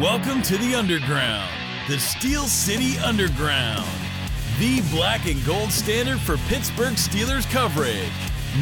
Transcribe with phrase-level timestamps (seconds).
[0.00, 1.48] Welcome to the Underground,
[1.88, 3.88] the Steel City Underground,
[4.58, 8.10] the black and gold standard for Pittsburgh Steelers coverage.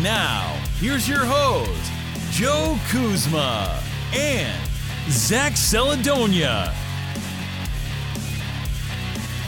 [0.02, 1.90] Now, here's your host,
[2.32, 3.82] Joe Kuzma
[4.12, 4.60] and
[5.08, 6.66] Zach Celadonia.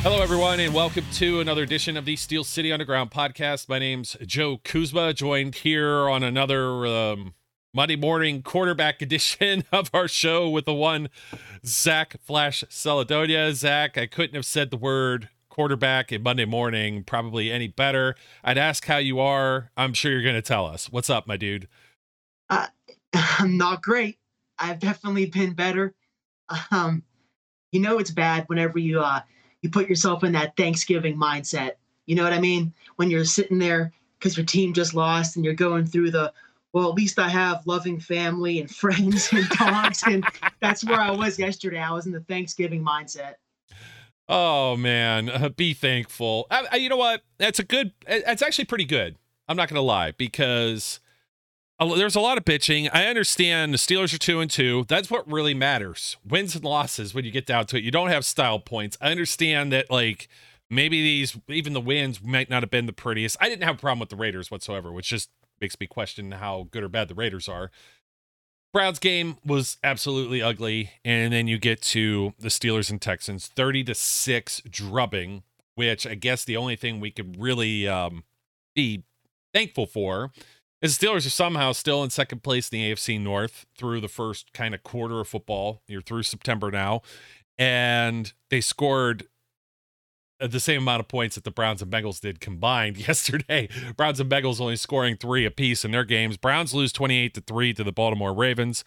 [0.01, 3.69] Hello, everyone, and welcome to another edition of the Steel City Underground podcast.
[3.69, 7.35] My name's Joe Kuzma, joined here on another um,
[7.75, 11.09] Monday morning quarterback edition of our show with the one
[11.67, 13.53] Zach Flash Celadonia.
[13.53, 18.15] Zach, I couldn't have said the word quarterback in Monday morning probably any better.
[18.45, 19.73] I'd ask how you are.
[19.77, 20.91] I'm sure you're going to tell us.
[20.91, 21.67] What's up, my dude?
[22.49, 22.69] Uh,
[23.13, 24.19] I'm not great.
[24.59, 25.95] I've definitely been better.
[26.71, 27.03] Um,
[27.73, 29.21] you know it's bad whenever you uh
[29.63, 31.73] you put yourself in that Thanksgiving mindset.
[32.07, 32.73] You know what I mean?
[32.97, 36.33] When you're sitting there because your team just lost and you're going through the
[36.75, 40.03] well, at least I have loving family and friends and dogs.
[40.07, 40.25] and
[40.61, 41.79] that's where I was yesterday.
[41.79, 43.35] I was in the Thanksgiving mindset.
[44.29, 46.47] Oh man, uh, be thankful.
[46.51, 47.23] I, I, you know what?
[47.39, 47.93] That's a good.
[48.07, 49.17] That's actually pretty good.
[49.49, 50.99] I'm not gonna lie because
[51.79, 52.89] there's a lot of bitching.
[52.93, 54.87] I understand the Steelers are two and two.
[54.89, 56.17] That's what really matters.
[56.27, 57.85] Wins and losses when you get down to it.
[57.85, 58.97] You don't have style points.
[59.01, 60.29] I understand that like
[60.71, 63.37] maybe these even the wins might not have been the prettiest.
[63.41, 65.29] I didn't have a problem with the Raiders whatsoever, which just
[65.61, 67.71] makes me question how good or bad the Raiders are.
[68.73, 73.85] Browns game was absolutely ugly, and then you get to the Steelers and Texans, thirty
[73.85, 75.45] to six drubbing,
[75.77, 78.25] which I guess the only thing we could really um,
[78.75, 79.05] be
[79.53, 80.33] thankful for
[80.83, 84.09] is the Steelers are somehow still in second place in the AFC North through the
[84.09, 85.81] first kind of quarter of football.
[85.87, 87.03] You're through September now,
[87.57, 89.29] and they scored
[90.41, 93.69] the same amount of points that the Browns and Bengals did combined yesterday.
[93.97, 96.37] Browns and Bengals only scoring three apiece in their games.
[96.37, 98.85] Browns lose 28 to 3 to the Baltimore Ravens.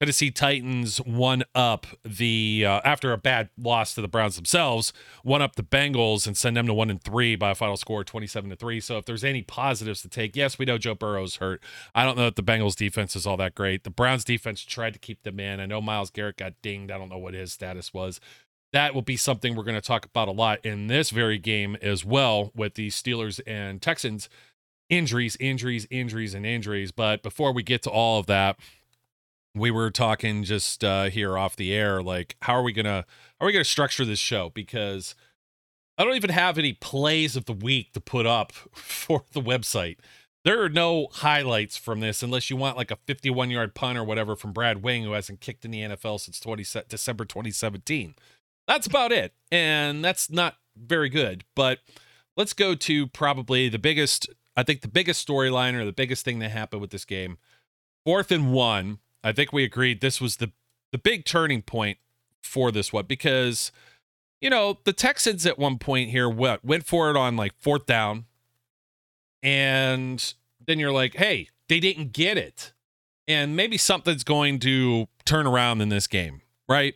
[0.00, 5.40] Tennessee Titans one up the uh, after a bad loss to the Browns themselves, one
[5.40, 8.50] up the Bengals and send them to one and three by a final score 27
[8.50, 8.78] to three.
[8.78, 11.62] So if there's any positives to take, yes, we know Joe Burrow's hurt.
[11.94, 13.84] I don't know if the Bengals defense is all that great.
[13.84, 15.60] The Browns defense tried to keep them in.
[15.60, 16.90] I know Myles Garrett got dinged.
[16.90, 18.20] I don't know what his status was
[18.76, 21.78] that will be something we're going to talk about a lot in this very game
[21.80, 24.28] as well with the Steelers and Texans
[24.90, 26.92] injuries, injuries, injuries, and injuries.
[26.92, 28.58] But before we get to all of that,
[29.54, 33.06] we were talking just uh, here off the air, like how are we gonna
[33.40, 34.50] how are we gonna structure this show?
[34.50, 35.14] Because
[35.96, 39.96] I don't even have any plays of the week to put up for the website.
[40.44, 44.04] There are no highlights from this unless you want like a 51 yard punt or
[44.04, 48.14] whatever from Brad Wing, who hasn't kicked in the NFL since 20, December 2017.
[48.66, 49.32] That's about it.
[49.50, 51.44] And that's not very good.
[51.54, 51.78] But
[52.36, 56.38] let's go to probably the biggest, I think the biggest storyline or the biggest thing
[56.40, 57.38] that happened with this game.
[58.04, 58.98] Fourth and one.
[59.24, 60.52] I think we agreed this was the
[60.92, 61.98] the big turning point
[62.42, 63.72] for this one because
[64.40, 67.86] you know the Texans at one point here what went for it on like fourth
[67.86, 68.26] down,
[69.42, 70.34] and
[70.64, 72.72] then you're like, hey, they didn't get it,
[73.26, 76.94] and maybe something's going to turn around in this game, right?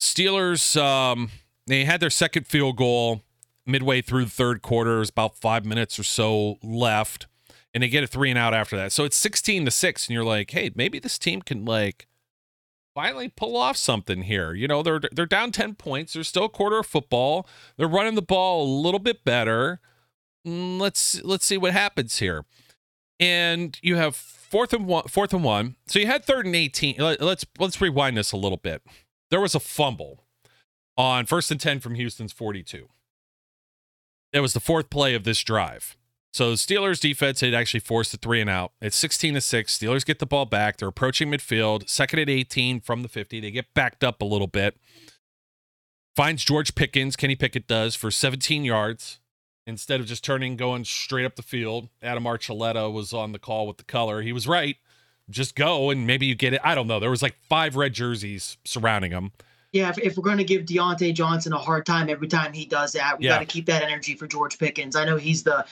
[0.00, 1.30] Steelers, um,
[1.66, 3.22] they had their second field goal
[3.66, 4.96] midway through the third quarter.
[4.96, 7.26] It was about five minutes or so left,
[7.74, 8.92] and they get a three and out after that.
[8.92, 12.06] So it's 16 to six, and you're like, hey, maybe this team can like
[12.94, 14.54] finally pull off something here.
[14.54, 16.14] You know, they're they're down 10 points.
[16.14, 17.46] They're still a quarter of football.
[17.76, 19.80] They're running the ball a little bit better.
[20.46, 22.46] Mm, let's let's see what happens here.
[23.18, 25.76] And you have fourth and one, fourth and one.
[25.86, 26.96] So you had third and 18.
[26.98, 28.82] Let's let's rewind this a little bit
[29.30, 30.24] there was a fumble
[30.96, 32.88] on first and 10 from Houston's 42.
[34.32, 35.96] It was the fourth play of this drive.
[36.32, 38.72] So Steelers defense had actually forced a three and out.
[38.80, 39.78] It's 16 to 6.
[39.78, 40.76] Steelers get the ball back.
[40.76, 41.88] They're approaching midfield.
[41.88, 43.40] Second at 18 from the 50.
[43.40, 44.76] They get backed up a little bit.
[46.14, 49.18] Finds George Pickens, Kenny Pickett does, for 17 yards
[49.66, 51.88] instead of just turning, going straight up the field.
[52.02, 54.22] Adam Archuleta was on the call with the color.
[54.22, 54.76] He was right
[55.30, 56.60] just go and maybe you get it.
[56.64, 57.00] I don't know.
[57.00, 59.32] There was like five red jerseys surrounding him.
[59.72, 62.66] Yeah, if, if we're going to give Diontae Johnson a hard time every time he
[62.66, 63.32] does that, we yeah.
[63.32, 64.96] got to keep that energy for George Pickens.
[64.96, 65.64] I know he's the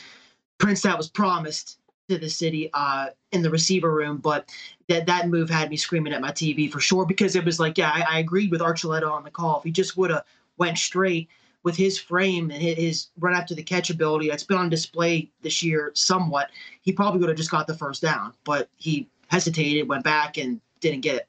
[0.59, 1.79] prince that was promised
[2.09, 4.49] to the city uh, in the receiver room, but
[4.88, 7.77] that that move had me screaming at my TV for sure because it was like,
[7.77, 9.59] yeah, I, I agreed with Archuleta on the call.
[9.59, 10.25] If he just would have
[10.56, 11.29] went straight
[11.65, 15.62] with his frame and his run after the catch ability that's been on display this
[15.62, 16.50] year somewhat,
[16.82, 18.32] he probably would have just got the first down.
[18.44, 21.29] But he hesitated, went back, and didn't get it.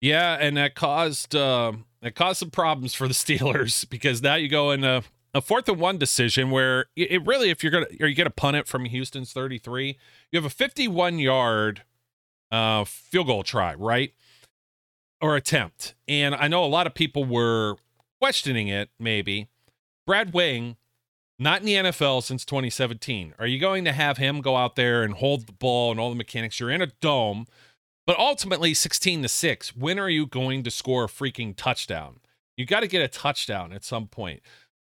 [0.00, 1.72] Yeah, and that caused uh,
[2.02, 5.02] that caused some problems for the Steelers because now you go in a,
[5.34, 8.30] a fourth and one decision where it really, if you're gonna or you get a
[8.30, 9.98] punt it from Houston's 33,
[10.32, 11.82] you have a 51 yard
[12.50, 14.12] uh, field goal try, right?
[15.20, 15.94] or attempt.
[16.08, 17.76] And I know a lot of people were
[18.20, 19.48] questioning it, maybe.
[20.06, 20.76] Brad Wing,
[21.40, 23.34] not in the NFL since 2017.
[23.38, 26.10] Are you going to have him go out there and hold the ball and all
[26.10, 26.60] the mechanics?
[26.60, 27.46] You're in a dome,
[28.06, 29.74] but ultimately 16 to 6.
[29.74, 32.20] When are you going to score a freaking touchdown?
[32.58, 34.42] You got to get a touchdown at some point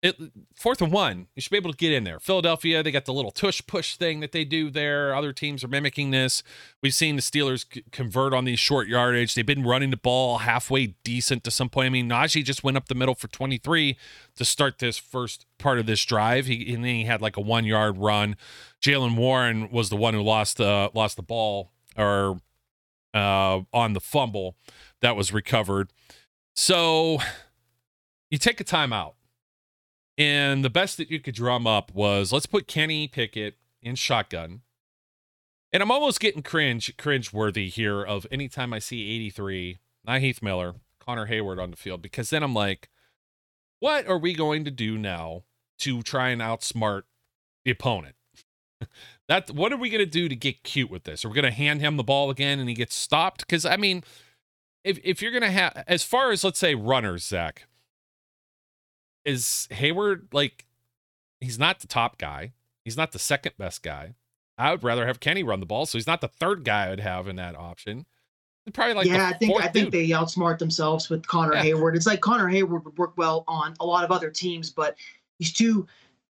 [0.04, 0.20] it,
[0.54, 2.20] fourth and one, you should be able to get in there.
[2.20, 5.14] Philadelphia, they got the little tush push thing that they do there.
[5.14, 6.42] Other teams are mimicking this.
[6.82, 9.34] We've seen the Steelers c- convert on these short yardage.
[9.34, 11.86] They've been running the ball halfway decent to some point.
[11.86, 13.96] I mean, Najee just went up the middle for 23
[14.36, 16.44] to start this first part of this drive.
[16.44, 18.36] He and then he had like a one yard run.
[18.82, 22.42] Jaylen Warren was the one who lost the lost the ball or
[23.14, 24.54] uh, on the fumble
[25.00, 25.94] that was recovered.
[26.54, 27.20] So
[28.30, 29.14] you take a timeout
[30.16, 34.62] and the best that you could drum up was let's put Kenny Pickett in shotgun.
[35.72, 40.40] And I'm almost getting cringe, cringe worthy here of anytime I see 83, not Heath
[40.40, 42.88] Miller, Connor Heyward on the field, because then I'm like,
[43.80, 45.42] what are we going to do now
[45.80, 47.02] to try and outsmart
[47.64, 48.14] the opponent?
[49.28, 51.24] that what are we going to do to get cute with this?
[51.24, 53.40] Are we going to hand him the ball again and he gets stopped?
[53.40, 54.04] Because I mean,
[54.84, 57.66] if if you're going to have as far as let's say runners, Zach,
[59.24, 60.66] is Heyward like
[61.40, 62.52] he's not the top guy.
[62.84, 64.14] He's not the second best guy.
[64.56, 67.00] I would rather have Kenny run the ball, so he's not the third guy I'd
[67.00, 68.06] have in that option.
[68.72, 69.92] Probably like yeah, I think I think dude.
[69.92, 71.64] they outsmart themselves with Connor yeah.
[71.64, 71.96] Heyward.
[71.96, 74.96] It's like Connor Heyward would work well on a lot of other teams, but
[75.38, 75.86] he's too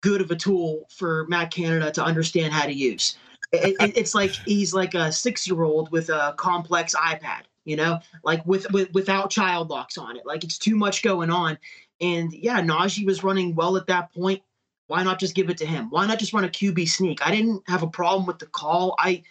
[0.00, 3.18] good of a tool for Matt Canada to understand how to use.
[3.52, 8.44] It, it, it's like he's like a six-year-old with a complex iPad, you know, like
[8.46, 10.24] with, with without child locks on it.
[10.24, 11.58] Like it's too much going on,
[12.00, 14.42] and yeah, Najee was running well at that point.
[14.86, 15.88] Why not just give it to him?
[15.90, 17.26] Why not just run a QB sneak?
[17.26, 18.94] I didn't have a problem with the call.
[18.98, 19.22] I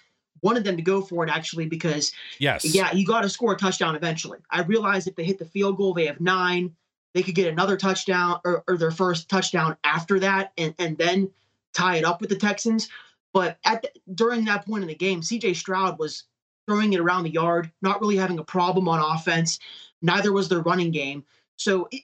[0.41, 3.57] wanted them to go for it actually because yes, yeah, you got to score a
[3.57, 4.39] touchdown eventually.
[4.49, 6.75] I realized if they hit the field goal, they have nine.
[7.13, 11.29] They could get another touchdown or, or their first touchdown after that, and and then
[11.73, 12.89] tie it up with the Texans.
[13.33, 15.55] But at the, during that point in the game, C.J.
[15.55, 16.23] Stroud was
[16.67, 19.59] throwing it around the yard, not really having a problem on offense.
[20.01, 21.23] Neither was their running game.
[21.57, 22.03] So it,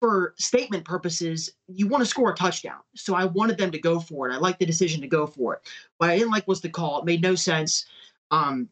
[0.00, 2.80] for statement purposes, you want to score a touchdown.
[2.96, 4.34] So I wanted them to go for it.
[4.34, 5.60] I liked the decision to go for it.
[5.98, 7.00] What I didn't like was the call.
[7.00, 7.84] It made no sense.
[8.30, 8.68] Um,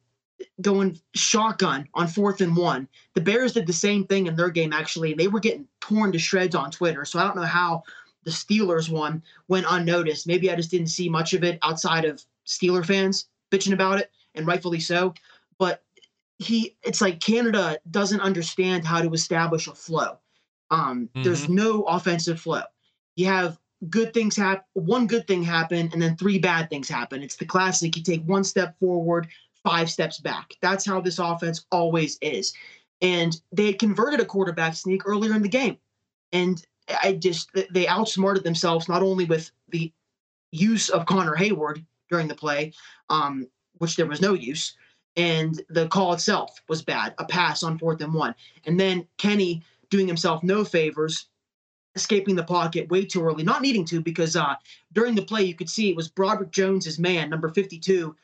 [0.62, 2.88] going shotgun on fourth and one.
[3.14, 6.12] The Bears did the same thing in their game, actually, and they were getting torn
[6.12, 7.04] to shreds on Twitter.
[7.04, 7.82] So I don't know how
[8.24, 10.26] the Steelers one went unnoticed.
[10.26, 14.10] Maybe I just didn't see much of it outside of Steeler fans bitching about it,
[14.34, 15.14] and rightfully so.
[15.58, 15.82] But
[16.38, 20.18] he, it's like Canada doesn't understand how to establish a flow.
[20.70, 21.22] Um, mm-hmm.
[21.22, 22.62] There's no offensive flow.
[23.16, 27.22] You have good things happen, one good thing happen, and then three bad things happen.
[27.22, 27.96] It's the classic.
[27.96, 29.28] You take one step forward,
[29.62, 30.54] five steps back.
[30.60, 32.52] That's how this offense always is.
[33.00, 35.78] And they had converted a quarterback sneak earlier in the game,
[36.32, 36.64] and
[37.02, 39.92] I just they outsmarted themselves not only with the
[40.50, 42.72] use of Connor Heyward during the play,
[43.08, 44.74] um, which there was no use,
[45.16, 49.62] and the call itself was bad, a pass on fourth and one, and then Kenny
[49.90, 51.26] doing himself no favors,
[51.94, 54.54] escaping the pocket way too early, not needing to because uh,
[54.92, 58.14] during the play you could see it was Broderick Jones's man, number 52,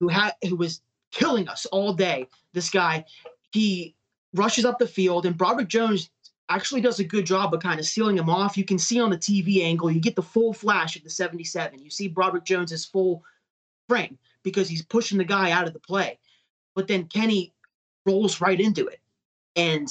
[0.00, 0.80] who had who was
[1.10, 2.28] killing us all day.
[2.52, 3.04] This guy,
[3.52, 3.94] he
[4.34, 6.10] rushes up the field, and Broderick Jones
[6.48, 8.58] actually does a good job of kind of sealing him off.
[8.58, 11.82] You can see on the TV angle, you get the full flash of the 77.
[11.82, 13.24] You see Broderick Jones's full
[13.88, 16.18] frame because he's pushing the guy out of the play.
[16.74, 17.54] But then Kenny
[18.04, 19.00] rolls right into it.
[19.56, 19.88] And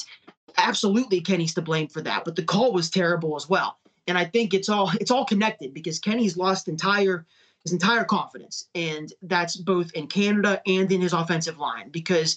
[0.58, 3.78] absolutely Kenny's to blame for that, but the call was terrible as well.
[4.08, 7.26] And I think it's all it's all connected because Kenny's lost entire
[7.64, 11.90] his entire confidence, and that's both in Canada and in his offensive line.
[11.90, 12.36] Because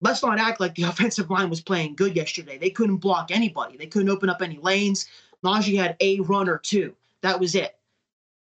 [0.00, 2.58] let's not act like the offensive line was playing good yesterday.
[2.58, 3.76] They couldn't block anybody.
[3.76, 5.06] They couldn't open up any lanes.
[5.44, 6.94] Najee had a run or two.
[7.22, 7.76] That was it.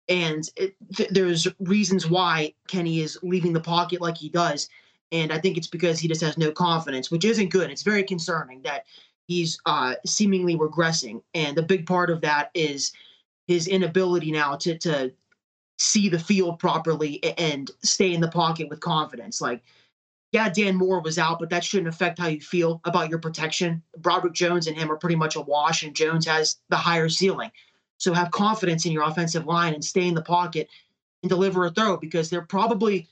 [0.09, 4.69] And it, th- there's reasons why Kenny is leaving the pocket like he does.
[5.15, 7.71] And I think it's because he just has no confidence, which isn't good.
[7.71, 8.85] It's very concerning that
[9.29, 11.23] he's uh, seemingly regressing.
[11.35, 12.93] And a big part of that is
[13.47, 15.13] his inability now to, to
[15.79, 19.41] see the field properly and stay in the pocket with confidence.
[19.41, 19.63] Like,
[20.33, 23.81] yeah, Dan Moore was out, but that shouldn't affect how you feel about your protection.
[23.99, 27.53] Broderick Jones and him are pretty much a wash, and Jones has the higher ceiling.
[27.99, 30.69] So have confidence in your offensive line and stay in the pocket
[31.23, 33.07] and deliver a throw because they're probably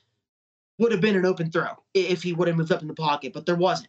[0.82, 3.32] would have been an open throw if he would have moved up in the pocket,
[3.32, 3.88] but there wasn't.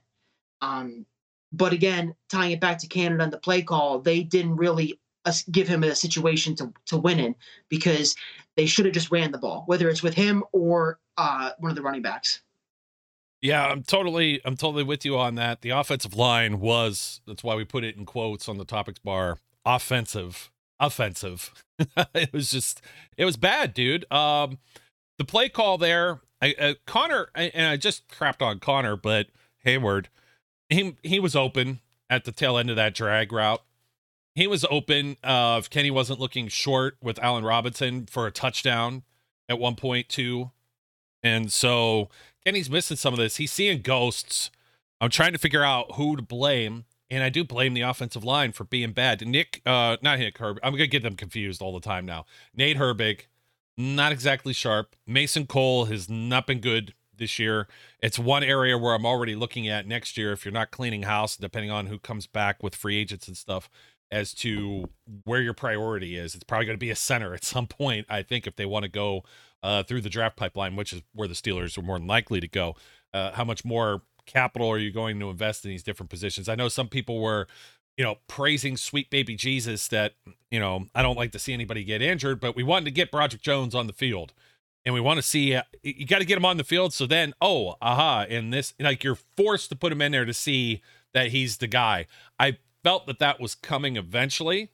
[0.62, 1.06] Um,
[1.52, 5.34] but again, tying it back to Canada and the play call, they didn't really uh,
[5.52, 7.36] give him a situation to to win in
[7.68, 8.16] because
[8.56, 11.76] they should have just ran the ball, whether it's with him or uh, one of
[11.76, 12.42] the running backs.
[13.42, 15.62] Yeah, I'm totally I'm totally with you on that.
[15.62, 19.40] The offensive line was that's why we put it in quotes on the topics bar.
[19.66, 20.52] Offensive.
[20.80, 21.52] Offensive.
[22.14, 22.82] it was just
[23.18, 24.10] it was bad, dude.
[24.12, 24.60] Um
[25.18, 29.28] the play call there, I, uh, Connor and I just crapped on Connor, but
[29.66, 30.08] Heyward,
[30.68, 33.64] he he was open at the tail end of that drag route.
[34.36, 39.04] He was open uh if Kenny wasn't looking short with Allen Robinson for a touchdown
[39.48, 40.52] at one point too.
[41.22, 42.10] And so
[42.46, 43.38] Kenny's missing some of this.
[43.38, 44.52] He's seeing ghosts.
[45.00, 48.52] I'm trying to figure out who to blame, and I do blame the offensive line
[48.52, 49.26] for being bad.
[49.26, 50.60] Nick, uh, not Nick Herbig.
[50.62, 52.26] I'm gonna get them confused all the time now.
[52.54, 53.28] Nate Herbig,
[53.78, 54.96] not exactly sharp.
[55.08, 57.68] Mason Cole has not been good this year.
[58.02, 61.38] It's one area where I'm already looking at next year if you're not cleaning house,
[61.38, 63.70] depending on who comes back with free agents and stuff,
[64.12, 64.90] as to
[65.24, 66.36] where your priority is.
[66.36, 68.84] It's probably going to be a center at some point, I think, if they want
[68.84, 69.24] to go
[69.62, 72.48] uh, through the draft pipeline, which is where the Steelers are more than likely to
[72.48, 72.76] go.
[73.14, 76.50] Uh, how much more capital are you going to invest in these different positions?
[76.50, 77.48] I know some people were,
[77.98, 80.14] you know, praising sweet baby Jesus that,
[80.50, 83.12] you know, I don't like to see anybody get injured, but we wanted to get
[83.12, 84.34] Broderick Jones on the field.
[84.86, 86.94] And we want to see, uh, you got to get him on the field.
[86.94, 90.34] So then, oh, aha, in this, like you're forced to put him in there to
[90.34, 90.82] see
[91.14, 92.08] that he's the guy.
[92.38, 94.72] I felt that that was coming eventually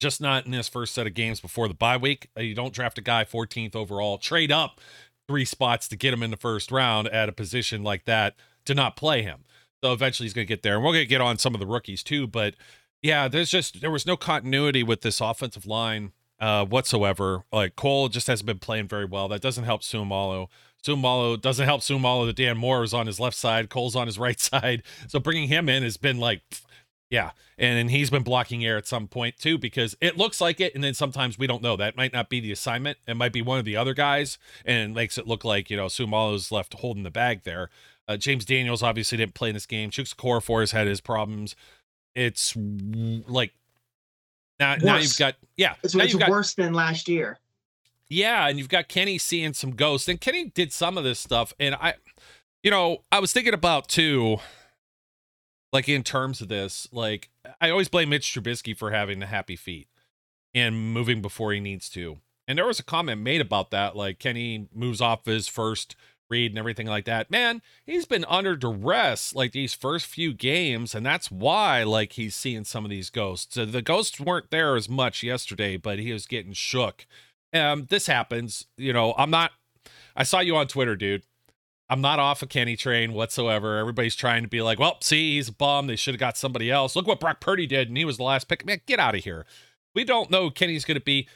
[0.00, 2.30] just not in this first set of games before the bye week.
[2.36, 4.80] Uh, you don't draft a guy 14th overall, trade up
[5.28, 8.34] three spots to get him in the first round at a position like that
[8.64, 9.44] to not play him.
[9.82, 10.76] So eventually he's going to get there.
[10.76, 12.26] And we're going to get on some of the rookies too.
[12.26, 12.54] But
[13.02, 17.44] yeah, there's just, there was no continuity with this offensive line uh, whatsoever.
[17.52, 19.28] Like Cole just hasn't been playing very well.
[19.28, 20.48] That doesn't help Seumalo.
[20.82, 23.68] Seumalo doesn't help Seumalo that Dan Moore is on his left side.
[23.68, 24.82] Cole's on his right side.
[25.08, 26.42] So bringing him in has been like,
[27.10, 30.60] yeah, and, and he's been blocking air at some point too because it looks like
[30.60, 31.76] it, and then sometimes we don't know.
[31.76, 32.98] That might not be the assignment.
[33.06, 35.76] It might be one of the other guys, and it makes it look like you
[35.76, 37.68] know Seumalo's left holding the bag there.
[38.10, 39.90] Uh, James Daniels obviously didn't play in this game.
[39.90, 41.54] Chuks Okorafor has had his problems.
[42.16, 43.52] It's like
[44.58, 44.82] now, worse.
[44.82, 47.38] now you've got yeah, it's, it's got, worse than last year.
[48.08, 51.52] Yeah, and you've got Kenny seeing some ghosts, and Kenny did some of this stuff,
[51.60, 51.94] and I,
[52.64, 54.40] you know, I was thinking about too
[55.72, 59.54] like in terms of this, like I always blame Mitch Trubisky for having the happy
[59.54, 59.86] feet
[60.52, 62.18] and moving before he needs to.
[62.48, 65.94] And there was a comment made about that, like Kenny moves off his first
[66.30, 67.30] read and everything like that.
[67.30, 72.34] Man, he's been under duress like these first few games, and that's why like he's
[72.34, 73.56] seeing some of these ghosts.
[73.56, 77.06] Uh, the ghosts weren't there as much yesterday, but he was getting shook.
[77.52, 79.14] Um, this happens, you know.
[79.18, 79.50] I'm not.
[80.16, 81.22] I saw you on Twitter, dude.
[81.88, 83.76] I'm not off a Kenny train whatsoever.
[83.76, 85.88] Everybody's trying to be like, well, see, he's a bum.
[85.88, 86.94] They should have got somebody else.
[86.94, 88.64] Look what Brock Purdy did, and he was the last pick.
[88.64, 89.44] Man, get out of here.
[89.92, 91.26] We don't know Kenny's going to be.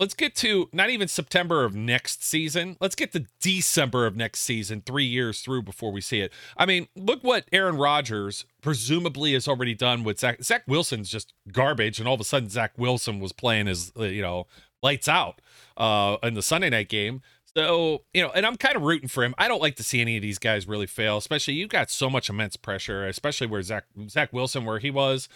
[0.00, 2.76] Let's get to not even September of next season.
[2.80, 6.32] Let's get to December of next season, three years through before we see it.
[6.56, 10.42] I mean, look what Aaron Rodgers presumably has already done with Zach.
[10.42, 14.22] Zach Wilson's just garbage, and all of a sudden Zach Wilson was playing his, you
[14.22, 14.48] know,
[14.82, 15.40] lights out
[15.76, 17.22] uh, in the Sunday night game.
[17.56, 19.34] So, you know, and I'm kind of rooting for him.
[19.36, 22.08] I don't like to see any of these guys really fail, especially you've got so
[22.08, 25.28] much immense pressure, especially where Zach Zach Wilson, where he was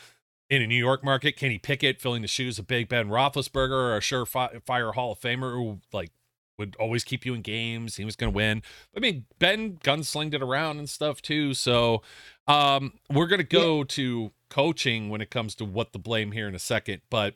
[0.49, 4.01] in a New York market, Kenny Pickett filling the shoes of Big Ben Roethlisberger, a
[4.01, 6.11] surefire Hall of Famer who like
[6.59, 7.97] would always keep you in games.
[7.97, 8.63] He was going to win.
[8.97, 11.53] I mean, Ben gunslinged it around and stuff too.
[11.53, 12.03] So,
[12.49, 13.85] um, we're going to go yeah.
[13.89, 17.35] to coaching when it comes to what the blame here in a second, but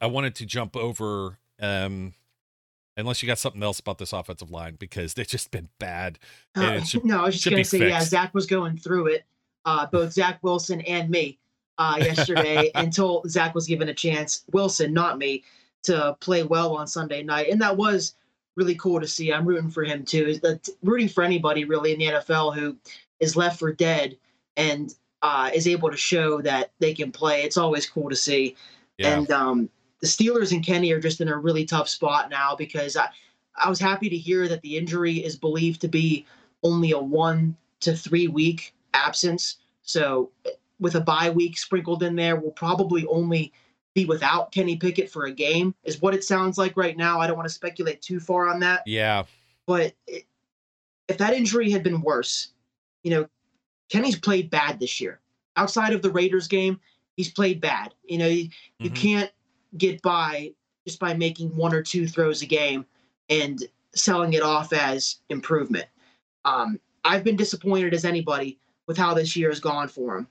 [0.00, 2.14] I wanted to jump over um
[2.96, 6.18] unless you got something else about this offensive line because they've just been bad.
[6.54, 7.90] Uh, should, no, I was just going to say, fixed.
[7.90, 9.24] yeah, Zach was going through it,
[9.64, 11.38] uh, both Zach Wilson and me
[11.78, 15.44] uh, yesterday until Zach was given a chance, Wilson, not me,
[15.84, 17.48] to play well on Sunday night.
[17.48, 18.14] And that was
[18.56, 19.32] really cool to see.
[19.32, 20.26] I'm rooting for him too.
[20.26, 20.40] Is
[20.82, 22.76] rooting for anybody really in the NFL who
[23.20, 24.16] is left for dead
[24.56, 27.42] and uh, is able to show that they can play.
[27.42, 28.56] It's always cool to see.
[28.98, 29.16] Yeah.
[29.16, 32.96] And um, the Steelers and Kenny are just in a really tough spot now because
[32.96, 33.08] I,
[33.56, 36.26] I was happy to hear that the injury is believed to be
[36.62, 39.56] only a one to three week absence.
[39.82, 40.30] So
[40.82, 43.52] with a bye week sprinkled in there, we'll probably only
[43.94, 47.20] be without Kenny Pickett for a game, is what it sounds like right now.
[47.20, 48.82] I don't want to speculate too far on that.
[48.86, 49.24] Yeah.
[49.66, 50.24] But it,
[51.08, 52.48] if that injury had been worse,
[53.02, 53.28] you know,
[53.88, 55.20] Kenny's played bad this year.
[55.56, 56.80] Outside of the Raiders game,
[57.16, 57.94] he's played bad.
[58.04, 58.84] You know, you, mm-hmm.
[58.84, 59.30] you can't
[59.78, 60.52] get by
[60.86, 62.84] just by making one or two throws a game
[63.28, 63.62] and
[63.94, 65.86] selling it off as improvement.
[66.44, 70.28] Um, I've been disappointed as anybody with how this year has gone for him.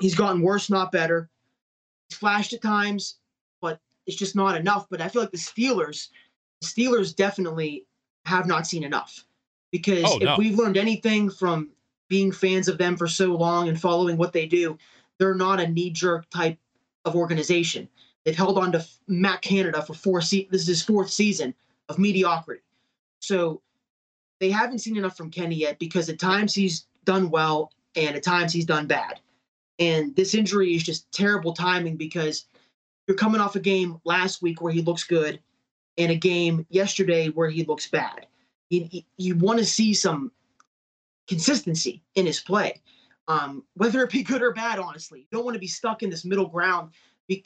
[0.00, 1.28] He's gotten worse, not better.
[2.08, 3.18] He's flashed at times,
[3.60, 4.86] but it's just not enough.
[4.90, 6.08] But I feel like the Steelers,
[6.60, 7.86] the Steelers definitely
[8.24, 9.24] have not seen enough.
[9.72, 11.70] because Oh, if we've learned anything from
[12.08, 14.78] being fans of them for so long and following what they do,
[15.18, 16.58] they're not a knee jerk type
[17.04, 17.88] of organization.
[18.24, 21.54] They've held on to Matt Canada for four se- this is his fourth season
[21.88, 22.62] of mediocrity.
[23.20, 23.60] So
[24.40, 28.22] they haven't seen enough from Kenny yet because at times he's done well and at
[28.22, 29.20] times he's done bad.
[29.78, 32.46] And this injury is just terrible timing because
[33.06, 35.40] you're coming off a game last week where he looks good
[35.98, 38.26] and a game yesterday where he looks bad.
[38.70, 40.32] You, you, want to see some
[41.28, 42.82] consistency in his play,
[43.28, 45.20] um, whether it be good or bad, honestly.
[45.20, 46.90] You don't want to be stuck in this middle ground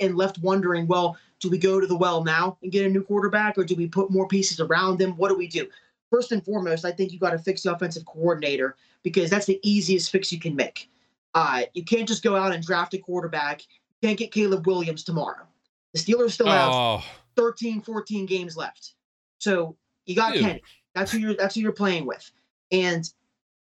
[0.01, 3.03] and left wondering, well, do we go to the well now and get a new
[3.03, 5.13] quarterback or do we put more pieces around him?
[5.17, 5.69] What do we do?
[6.11, 9.61] First and foremost, I think you got to fix the offensive coordinator because that's the
[9.63, 10.91] easiest fix you can make.
[11.35, 13.63] Uh, you can't just go out and draft a quarterback.
[14.03, 15.47] You can't get Caleb Williams tomorrow.
[15.93, 17.05] The Steelers still have Oh,
[17.37, 18.95] 13, 14 games left.
[19.39, 20.43] So you got Dude.
[20.43, 20.63] Kenny.
[20.95, 22.31] That's who you're that's who you're playing with.
[22.73, 23.09] And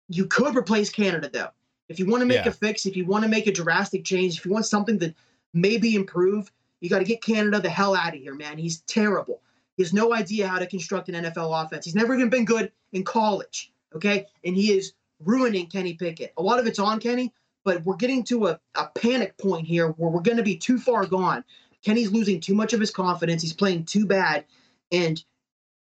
[0.09, 1.49] you could replace Canada though.
[1.88, 2.49] If you want to make Yeah.
[2.49, 5.14] a fix, if you want to make a drastic change, if you want something that
[5.54, 8.59] maybe improve, you got to get Canada the hell out of here, man.
[8.59, 9.40] He's terrible.
[9.76, 11.85] He has no idea how to construct an NFL offense.
[11.85, 13.73] He's never even been good in college.
[13.94, 14.26] Okay.
[14.44, 16.33] And he is ruining Kenny Pickett.
[16.37, 17.33] A lot of it's on Kenny,
[17.64, 20.78] but we're getting to a, a panic point here where we're going to be too
[20.78, 21.44] far gone.
[21.85, 23.42] Kenny's losing too much of his confidence.
[23.42, 24.44] He's playing too bad,
[24.92, 25.23] and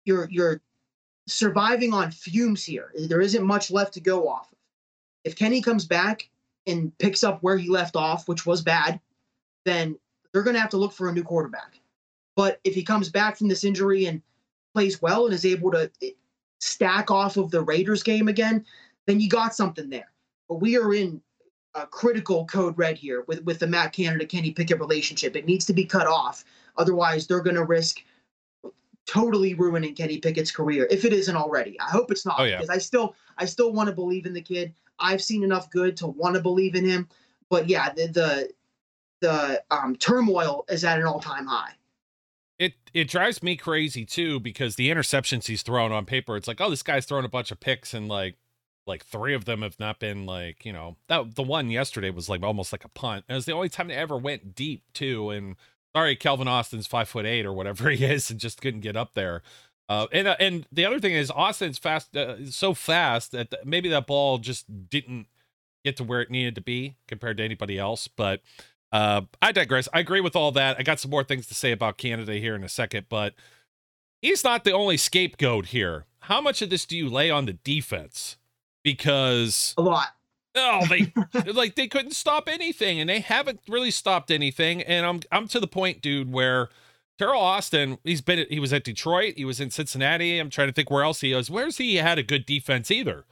[0.06, 0.62] you're you're
[1.28, 2.92] surviving on fumes here.
[2.98, 4.52] There isn't much left to go off.
[4.52, 4.58] of.
[5.26, 6.30] If Kenny comes back
[6.66, 9.00] and picks up where he left off, which was bad,
[9.66, 9.98] then
[10.32, 11.80] they're going to have to look for a new quarterback.
[12.36, 14.22] But if he comes back from this injury and
[14.74, 16.12] plays well and is able to eh,
[16.60, 18.66] stack off of the Raiders game again,
[19.06, 20.12] then you got something there.
[20.48, 21.22] But we are in
[21.78, 25.36] a critical code red here with, with the Matt Canada Kenny Pickett relationship.
[25.36, 26.44] It needs to be cut off.
[26.78, 28.00] Otherwise, they're going to risk
[29.06, 31.80] totally ruining Kenny Pickett's career if it isn't already.
[31.80, 32.58] I hope it's not Oh, yeah.
[32.58, 34.74] because I still I still want to believe in the kid.
[35.00, 37.08] I've seen enough good to want to believe in him.
[37.50, 38.50] But yeah, the the,
[39.22, 41.72] the um, turmoil is at an all time high.
[42.60, 46.60] it it drives me crazy too because the interceptions he's thrown on paper, it's like,
[46.60, 48.36] oh, this guy's throwing a bunch of picks and like
[48.88, 52.30] like three of them have not been like you know that the one yesterday was
[52.30, 53.26] like almost like a punt.
[53.30, 55.30] It was the only time they ever went deep too.
[55.30, 55.56] And
[55.96, 59.14] sorry, Calvin Austin's five foot eight or whatever he is and just couldn't get up
[59.14, 59.42] there.
[59.90, 63.64] Uh, and uh, and the other thing is Austin's fast, uh, so fast that th-
[63.66, 65.28] maybe that ball just didn't
[65.86, 68.08] get to where it needed to be compared to anybody else.
[68.08, 68.42] But
[68.92, 69.88] uh, I digress.
[69.94, 70.78] I agree with all that.
[70.78, 73.34] I got some more things to say about Canada here in a second, but
[74.22, 76.06] he's not the only scapegoat here.
[76.22, 78.36] How much of this do you lay on the defense?
[78.92, 80.08] Because A lot.
[80.56, 81.12] oh, they
[81.52, 84.82] like they couldn't stop anything, and they haven't really stopped anything.
[84.82, 86.70] And I'm I'm to the point, dude, where
[87.20, 90.40] Teryl Austin, he's been he was at Detroit, he was in Cincinnati.
[90.40, 91.50] I'm trying to think where else he is.
[91.50, 93.26] Where's he had a good defense either?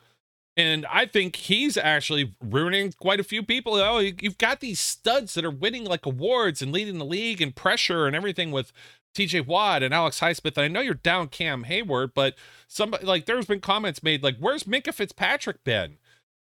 [0.57, 3.75] And I think he's actually ruining quite a few people.
[3.75, 7.41] Oh, you- you've got these studs that are winning like awards and leading the league
[7.41, 8.71] and pressure and everything with
[9.15, 10.57] TJ Watt and Alex Highsmith.
[10.57, 12.35] And I know you're down Cam Heyward, but
[12.67, 15.97] somebody like there's been comments made like, where's Minkah Fitzpatrick been?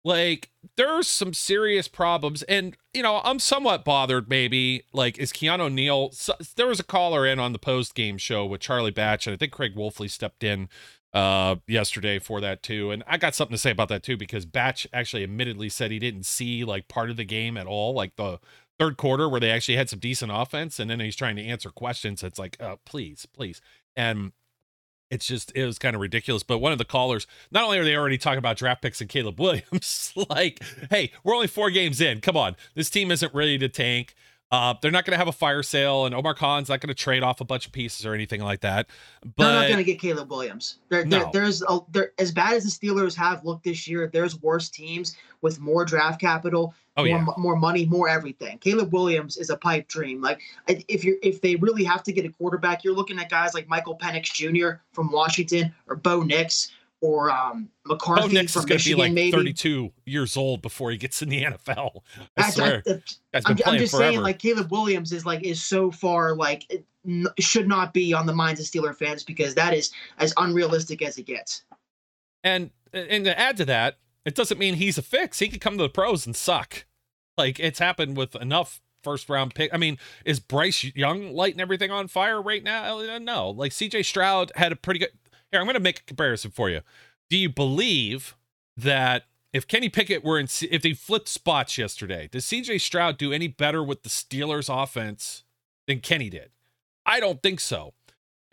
[0.05, 2.43] Like, there's some serious problems.
[2.43, 4.83] And, you know, I'm somewhat bothered maybe.
[4.91, 6.11] Like, is Keanu Neal?
[6.11, 9.33] So, there was a caller in on the post game show with Charlie Batch, and
[9.33, 10.67] I think Craig Wolfley stepped in
[11.13, 14.47] uh yesterday for that too and i got something to say about that too because
[14.47, 18.15] batch actually admittedly said he didn't see like part of the game at all like
[18.15, 18.39] the
[18.79, 21.69] third quarter where they actually had some decent offense and then he's trying to answer
[21.69, 23.61] questions it's like uh, please please
[23.95, 24.31] and
[25.11, 27.83] it's just it was kind of ridiculous but one of the callers not only are
[27.83, 30.59] they already talking about draft picks and caleb williams like
[30.89, 34.15] hey we're only four games in come on this team isn't ready to tank
[34.53, 36.93] uh, they're not going to have a fire sale, and Omar Khan's not going to
[36.93, 38.85] trade off a bunch of pieces or anything like that.
[39.35, 40.77] But They're not going to get Caleb Williams.
[40.89, 41.31] There, there, No.
[41.33, 41.79] there's a,
[42.19, 44.11] as bad as the Steelers have looked this year.
[44.13, 48.57] There's worse teams with more draft capital, oh more, yeah, more money, more everything.
[48.59, 50.21] Caleb Williams is a pipe dream.
[50.21, 53.53] Like if you're if they really have to get a quarterback, you're looking at guys
[53.53, 54.79] like Michael Penix Jr.
[54.93, 58.91] from Washington or Bo Nix or um, Bo McCarthy Nix is from going to be
[58.91, 58.99] Michigan.
[58.99, 61.99] like maybe 32 years old before he gets in the NFL.
[62.17, 62.91] I That's- swear, I,
[63.33, 64.11] guy's been I'm, I'm just forever.
[64.11, 68.13] saying, like Caleb Williams is like is so far like it n- should not be
[68.13, 71.63] on the minds of Steeler fans because that is as unrealistic as it gets.
[72.45, 75.39] And and to add to that, it doesn't mean he's a fix.
[75.39, 76.85] He could come to the pros and suck.
[77.37, 79.73] Like it's happened with enough first round pick.
[79.73, 83.17] I mean, is Bryce Young lighting everything on fire right now?
[83.19, 83.49] No.
[83.49, 85.09] Like CJ Stroud had a pretty good.
[85.51, 86.81] Here, I'm going to make a comparison for you.
[87.29, 88.35] Do you believe
[88.75, 93.31] that if Kenny Pickett were in, if they flipped spots yesterday, does CJ Stroud do
[93.31, 95.43] any better with the Steelers offense
[95.87, 96.49] than Kenny did?
[97.05, 97.93] I don't think so.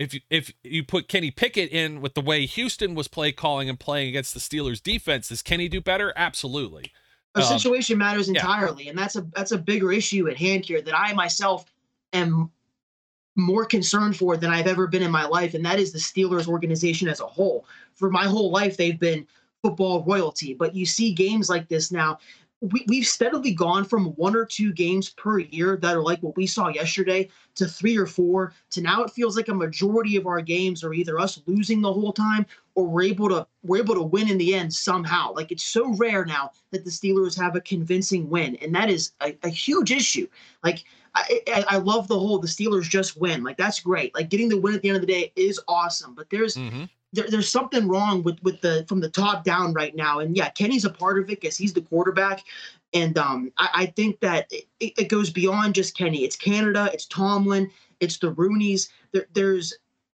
[0.01, 3.69] If you, if you put Kenny Pickett in with the way Houston was play calling
[3.69, 6.15] and playing against the Steelers defense, does Kenny do better?
[6.17, 6.91] Absolutely.
[7.35, 8.91] A um, situation matters entirely, yeah.
[8.91, 11.67] and that's a that's a bigger issue at hand here that I myself
[12.15, 12.51] am
[13.37, 16.49] more concerned for than I've ever been in my life, and that is the Steelers
[16.49, 17.67] organization as a whole.
[17.95, 19.27] For my whole life, they've been
[19.63, 22.19] football royalty, but you see games like this now.
[22.61, 26.37] We, we've steadily gone from one or two games per year that are like what
[26.37, 30.27] we saw yesterday to three or four to now it feels like a majority of
[30.27, 32.45] our games are either us losing the whole time
[32.75, 35.95] or we're able to we're able to win in the end somehow like it's so
[35.95, 39.91] rare now that the steelers have a convincing win and that is a, a huge
[39.91, 40.27] issue
[40.63, 43.43] like I, I, love the whole the Steelers just win.
[43.43, 44.15] Like that's great.
[44.15, 46.15] Like getting the win at the end of the day is awesome.
[46.15, 46.85] But there's mm-hmm.
[47.13, 50.21] There, there's something wrong with with the from the top down right now.
[50.21, 52.45] And yeah, Kenny's a part of it because he's the quarterback.
[52.93, 56.25] And um, I, I think that it, it, goes beyond just Kenny.
[56.25, 56.91] It's Canada.
[56.93, 57.71] It's Tomlin.
[58.01, 58.89] It's the Rooneys.
[59.13, 59.75] There, there's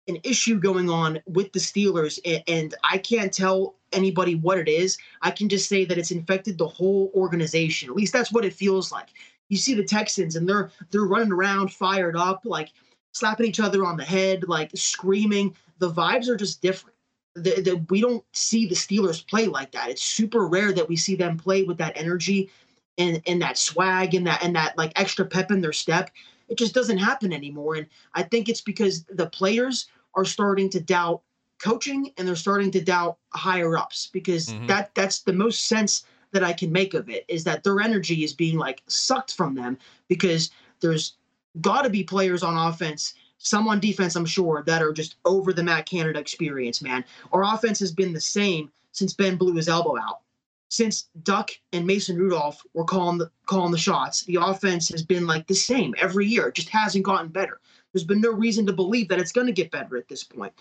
[0.08, 4.68] an issue going on with the Steelers, and, and I can't tell anybody what it
[4.68, 4.98] is.
[5.22, 7.90] I can just say that it's infected the whole organization.
[7.90, 9.10] At least that's what it feels like
[9.50, 12.72] you see the Texans and they're they're running around fired up, like
[13.14, 15.56] slapping each other on the head, like screaming.
[15.84, 16.96] The vibes are just different.
[17.36, 19.90] The, the, we don't see the Steelers play like that.
[19.90, 22.50] It's super rare that we see them play with that energy
[22.98, 26.10] and and that swag and that and that like extra pep in their step.
[26.48, 27.76] It just doesn't happen anymore.
[27.76, 31.22] And I think it's because the players are starting to doubt
[31.62, 34.68] coaching and they're starting to doubt higher ups because mm-hmm.
[34.68, 38.24] that that's the most sense that I can make of it is that their energy
[38.24, 41.18] is being like sucked from them because there's
[41.60, 45.52] got to be players on offense, some on defense, I'm sure, that are just over
[45.52, 47.04] the Matt Canada experience, man.
[47.34, 50.22] Our offense has been the same since Ben blew his elbow out.
[50.70, 55.28] Since Duck and Mason Rudolph were calling the calling the shots, the offense has been
[55.28, 56.48] like the same every year.
[56.48, 57.60] It just hasn't gotten better.
[57.92, 60.54] There's been no reason to believe that it's going to get better at this point.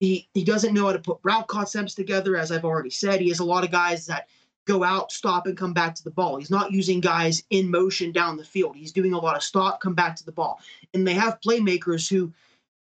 [0.00, 3.20] He he doesn't know how to put route concepts together, as I've already said.
[3.20, 4.28] He has a lot of guys that
[4.70, 6.36] go out, stop, and come back to the ball.
[6.36, 8.76] He's not using guys in motion down the field.
[8.76, 10.60] He's doing a lot of stop, come back to the ball.
[10.94, 12.32] And they have playmakers who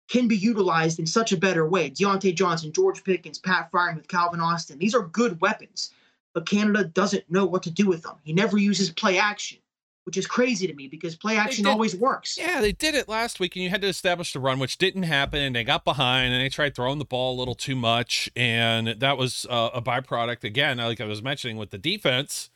[0.08, 1.90] can be utilized in such a better way.
[1.90, 4.78] Diontae Johnson, George Pickens, Pat Fryer with Calvin Austin.
[4.78, 5.90] These are good weapons,
[6.34, 8.16] but Canada doesn't know what to do with them.
[8.22, 9.58] He never uses play action
[10.04, 12.36] which is crazy to me because play action always works.
[12.36, 15.04] Yeah, they did it last week, and you had to establish the run, which didn't
[15.04, 18.30] happen, and they got behind, and they tried throwing the ball a little too much,
[18.34, 22.50] and that was uh, a byproduct again, like I was mentioning with the defense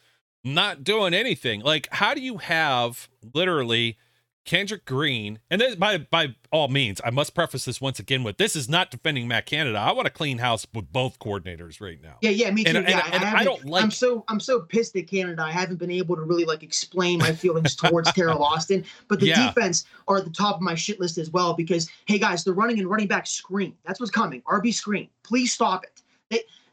[0.46, 1.61] not doing anything.
[1.61, 3.98] Like, how do you have literally
[4.46, 8.38] Kendrick Green, and this, by by all means, I must preface this once again with
[8.38, 9.78] this is not defending Matt Canada.
[9.78, 12.16] I want to clean house with both coordinators right now.
[12.22, 12.78] Yeah, yeah, me too.
[12.78, 13.82] And, yeah, and, and I, I, don't like.
[13.82, 15.42] I'm so I'm so pissed at Canada.
[15.42, 19.26] I haven't been able to really like explain my feelings towards Teryl Austin, but the
[19.26, 19.48] yeah.
[19.48, 22.54] defense are at the top of my shit list as well because hey guys, they're
[22.54, 23.74] running and running back screen.
[23.85, 24.42] That's what's coming.
[24.42, 25.09] RB screen.
[25.24, 26.02] Please stop it.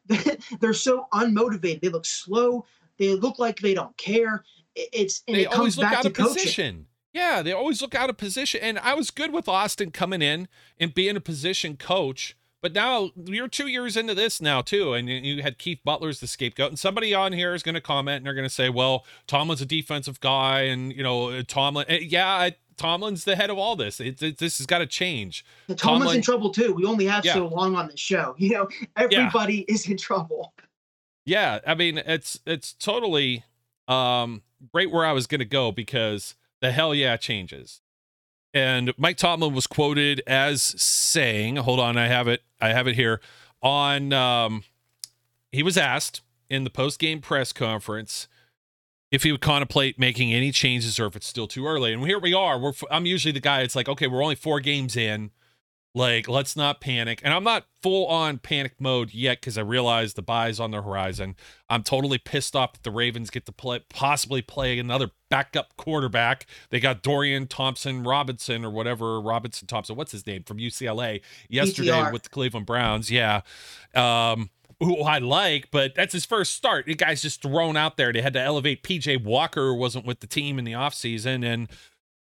[0.08, 1.82] They they're so unmotivated.
[1.82, 2.66] They look slow.
[3.00, 4.44] They look like they don't care.
[4.76, 6.34] It's and they it comes back to coaching.
[6.34, 6.88] Position.
[7.14, 8.60] Yeah, they always look out of position.
[8.64, 10.48] And I was good with Austin coming in
[10.80, 12.36] and being a position coach.
[12.62, 16.28] But now you're two years into this now too, and you had Keith Butler's the
[16.28, 19.06] scapegoat, and somebody on here is going to comment and they're going to say, "Well,
[19.28, 23.76] Tomlin's a defensive guy, and you know Tomlin, eh, yeah, Tomlin's the head of all
[23.76, 24.00] this.
[24.00, 26.74] It, it this has got to change." Tomlin's Tomlin, in trouble too.
[26.74, 27.34] We only have yeah.
[27.34, 28.70] so long on the show, you know.
[28.96, 29.76] Everybody yeah.
[29.76, 30.54] is in trouble.
[31.26, 33.44] Yeah, I mean it's it's totally
[33.90, 34.42] um
[34.74, 37.82] right where I was going to go because the hell yeah changes.
[38.54, 42.96] And Mike Tomlin was quoted as saying, hold on, I have it, I have it
[42.96, 43.20] here.
[43.62, 44.64] On um
[45.52, 48.28] he was asked in the post-game press conference
[49.12, 51.94] if he would contemplate making any changes or if it's still too early.
[51.94, 52.58] And here we are.
[52.58, 55.32] We're I'm usually the guy it's like, okay, we're only 4 games in.
[55.96, 57.22] Like, let's not panic.
[57.24, 60.82] And I'm not full on panic mode yet because I realize the buys on the
[60.82, 61.36] horizon.
[61.70, 66.48] I'm totally pissed off that the Ravens get to play, possibly play another backup quarterback.
[66.72, 69.96] They got Dorian Thompson Robinson or whatever Robinson Thompson.
[69.96, 73.12] What's his name from UCLA yesterday with the Cleveland Browns?
[73.12, 73.42] Yeah.
[73.94, 76.86] Um, who I like, but that's his first start.
[76.88, 78.12] The guy's just thrown out there.
[78.12, 81.46] They had to elevate PJ Walker, who wasn't with the team in the offseason.
[81.46, 81.70] And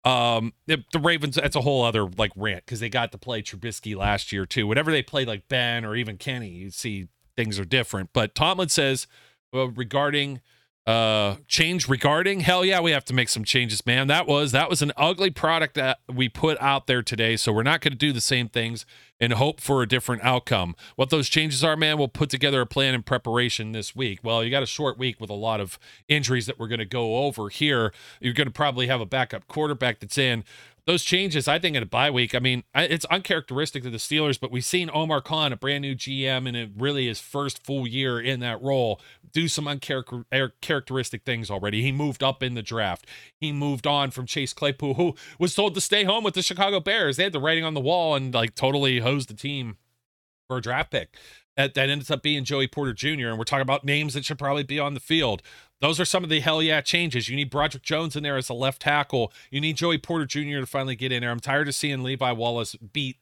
[0.05, 3.41] um, the, the, Ravens, that's a whole other like rant because they got to play
[3.41, 4.65] Trubisky last year too.
[4.65, 8.11] Whenever they play like Ben or even Kenny, you see things are different.
[8.13, 9.07] But Tomlin says
[9.51, 10.41] well, regarding
[10.89, 12.39] uh change regarding.
[12.39, 15.29] Hell yeah we have to make some changes man that was that was an ugly
[15.29, 18.49] product that we put out there today so we're not going to do the same
[18.49, 18.87] things
[19.19, 20.75] and hope for a different outcome.
[20.95, 24.21] What those changes are man we'll put together a plan in preparation this week.
[24.23, 26.85] Well you got a short week with a lot of injuries that we're going to
[26.85, 27.93] go over here.
[28.19, 30.43] You're going to probably have a backup quarterback that's in
[30.89, 34.39] those changes, I think, in a bye week, I mean, it's uncharacteristic of the Steelers,
[34.39, 37.85] but we've seen Omar Khan, a brand new GM, and it really his first full
[37.87, 38.99] year in that role,
[39.31, 41.83] do some uncharacteristic things already.
[41.83, 43.05] He moved up in the draft.
[43.39, 46.79] He moved on from Chase Claypool, who was told to stay home with the Chicago
[46.79, 47.17] Bears.
[47.17, 49.77] They had the writing on the wall and like totally hosed the team
[50.47, 51.15] for a draft pick.
[51.55, 53.27] That, that ends up being Joey Porter Jr.
[53.27, 55.43] And we're talking about names that should probably be on the field.
[55.81, 57.29] Those are some of the hell yeah changes.
[57.29, 59.31] You need Broderick Jones in there as a left tackle.
[59.49, 60.59] You need Joey Porter Jr.
[60.59, 61.31] to finally get in there.
[61.31, 63.17] I'm tired of seeing Levi Wallace beat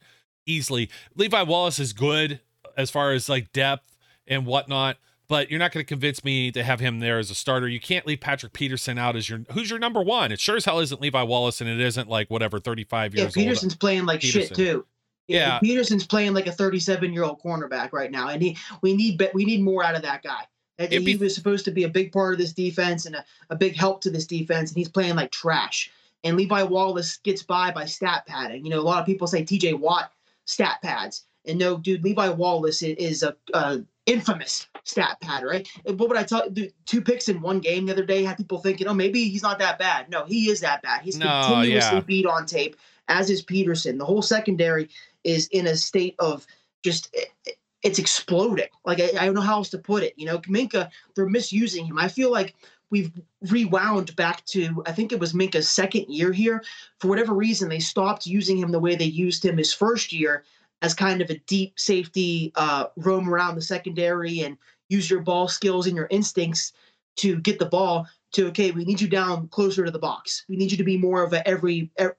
[0.46, 0.90] easily.
[1.16, 2.40] Levi Wallace is good
[2.76, 3.96] as far as like depth
[4.28, 7.36] and whatnot, but you're not going to convince me to have him there as a
[7.36, 7.68] starter.
[7.68, 10.32] You can't leave Patrick Peterson out as your who's your number one.
[10.32, 13.36] It sure as hell isn't Levi Wallace, and it isn't like whatever 35 years old.
[13.36, 13.80] yeah, Peterson's old.
[13.80, 14.42] playing like Peterson.
[14.42, 14.86] shit too.
[15.28, 15.60] Yeah, yeah.
[15.60, 19.46] Peterson's playing like a 37 year old cornerback right now, and he we need we
[19.46, 20.46] need more out of that guy.
[20.80, 23.56] And he was supposed to be a big part of this defense and a, a
[23.56, 25.92] big help to this defense, and he's playing like trash.
[26.24, 28.64] And Levi Wallace gets by by stat padding.
[28.64, 29.74] You know, a lot of people say T.J.
[29.74, 30.12] Watt
[30.46, 35.68] stat pads, and no, dude, Levi Wallace is a, a infamous stat pad, right?
[35.84, 36.72] What would I tell you?
[36.86, 39.60] Two picks in one game the other day had people thinking, oh, maybe he's not
[39.60, 40.10] that bad.
[40.10, 41.02] No, he is that bad.
[41.02, 42.02] He's no, continuously yeah.
[42.02, 42.76] beat on tape,
[43.08, 43.98] as is Peterson.
[43.98, 44.90] The whole secondary
[45.24, 46.46] is in a state of
[46.84, 47.52] just eh, eh,
[47.84, 48.68] it's exploding.
[48.86, 50.14] Like I, I, don't know how else to put it.
[50.18, 51.98] You know, Minkah, they're misusing him.
[51.98, 52.56] I feel like
[52.90, 53.12] we've
[53.50, 56.64] rewound back to I think it was Minkah's second year here.
[57.00, 60.44] For whatever reason, they stopped using him the way they used him his first year
[60.82, 64.58] as kind of a deep safety, uh, roam around the secondary and
[64.90, 66.74] use your ball skills and your instincts
[67.18, 68.08] to get the ball.
[68.34, 70.44] To okay, we need you down closer to the box.
[70.50, 72.10] We need you to be more of a every a,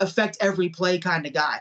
[0.00, 1.60] affect every play kind of guy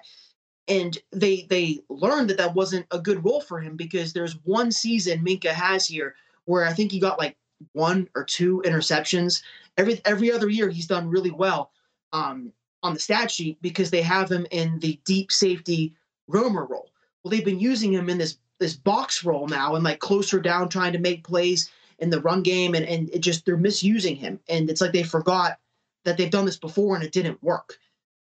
[0.67, 4.71] and they they learned that that wasn't a good role for him because there's one
[4.71, 7.36] season Minkah has here where I think he got like
[7.73, 9.41] one or two interceptions.
[9.78, 11.71] Every every other year he's done really well
[12.13, 15.93] um, on the stat sheet because they have him in the deep safety
[16.28, 16.89] roamer role.
[17.23, 20.69] Well, they've been using him in this this box role now and like closer down
[20.69, 24.39] trying to make plays in the run game and and it just they're misusing him
[24.47, 25.60] and it's like they forgot
[26.06, 27.78] that they've done this before and it didn't work.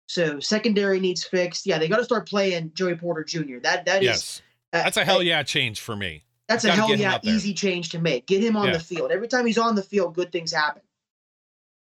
[0.08, 1.65] So secondary needs fixed.
[1.65, 3.60] Yeah, they got to start playing Joey Porter Jr.
[3.62, 4.18] That that yes.
[4.18, 4.41] is,
[4.74, 6.24] uh, that's a hell yeah change for me.
[6.48, 8.28] That's a hell yeah easy change to make.
[8.28, 8.74] Get him on yeah.
[8.74, 9.12] the field.
[9.12, 10.84] Every time he's on the field, good things happen.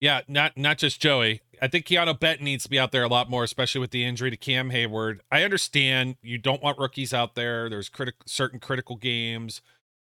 [0.00, 1.42] Yeah, not not just Joey.
[1.60, 4.04] I think Keanu Benton needs to be out there a lot more, especially with the
[4.04, 5.20] injury to Cam Heyward.
[5.30, 7.70] I understand you don't want rookies out there.
[7.70, 9.62] There's critical certain critical games.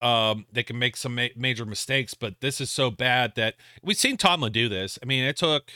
[0.01, 3.97] Um, they can make some ma- major mistakes, but this is so bad that we've
[3.97, 4.97] seen Tomlin do this.
[5.03, 5.71] I mean, it took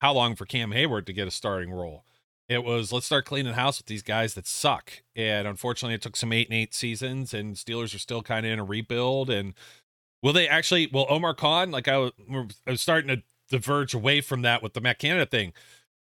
[0.00, 2.04] how long for Cam Heyward to get a starting role.
[2.48, 5.02] It was let's start cleaning house with these guys that suck.
[5.14, 8.52] And unfortunately, it took some eight and eight seasons, and Steelers are still kind of
[8.52, 9.30] in a rebuild.
[9.30, 9.54] And
[10.22, 10.88] will they actually?
[10.88, 11.70] Will Omar Khan?
[11.70, 12.12] Like I was,
[12.66, 15.52] I was starting to diverge away from that with the Matt Canada thing.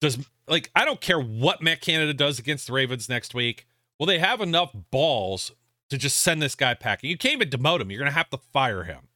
[0.01, 3.67] Does like I don't care what Matt Canada does against the Ravens next week.
[4.01, 5.53] Will they have enough balls
[5.89, 7.11] to just send this guy packing?
[7.11, 7.91] You can't even demote him.
[7.91, 9.09] You're gonna have to fire him,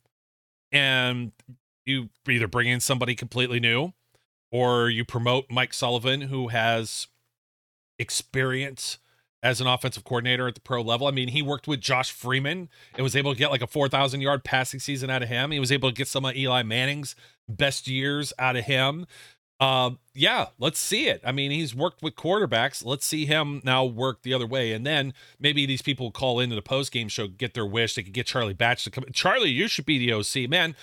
[0.70, 1.33] and
[1.85, 3.92] you either bring in somebody completely new
[4.50, 7.06] or you promote Mike Sullivan, who has
[7.98, 8.98] experience
[9.42, 11.06] as an offensive coordinator at the pro level.
[11.06, 14.20] I mean, he worked with Josh Freeman and was able to get like a 4,000
[14.20, 15.50] yard passing season out of him.
[15.50, 17.14] He was able to get some of Eli Manning's
[17.48, 19.06] best years out of him.
[19.61, 21.20] Um, yeah, let's see it.
[21.24, 22.84] I mean, he's worked with quarterbacks.
[22.84, 24.72] Let's see him now work the other way.
[24.72, 27.94] And then maybe these people call into the post game show, get their wish.
[27.94, 29.04] They could get Charlie Batch to come.
[29.12, 30.48] Charlie, you should be the OC.
[30.48, 30.76] Man,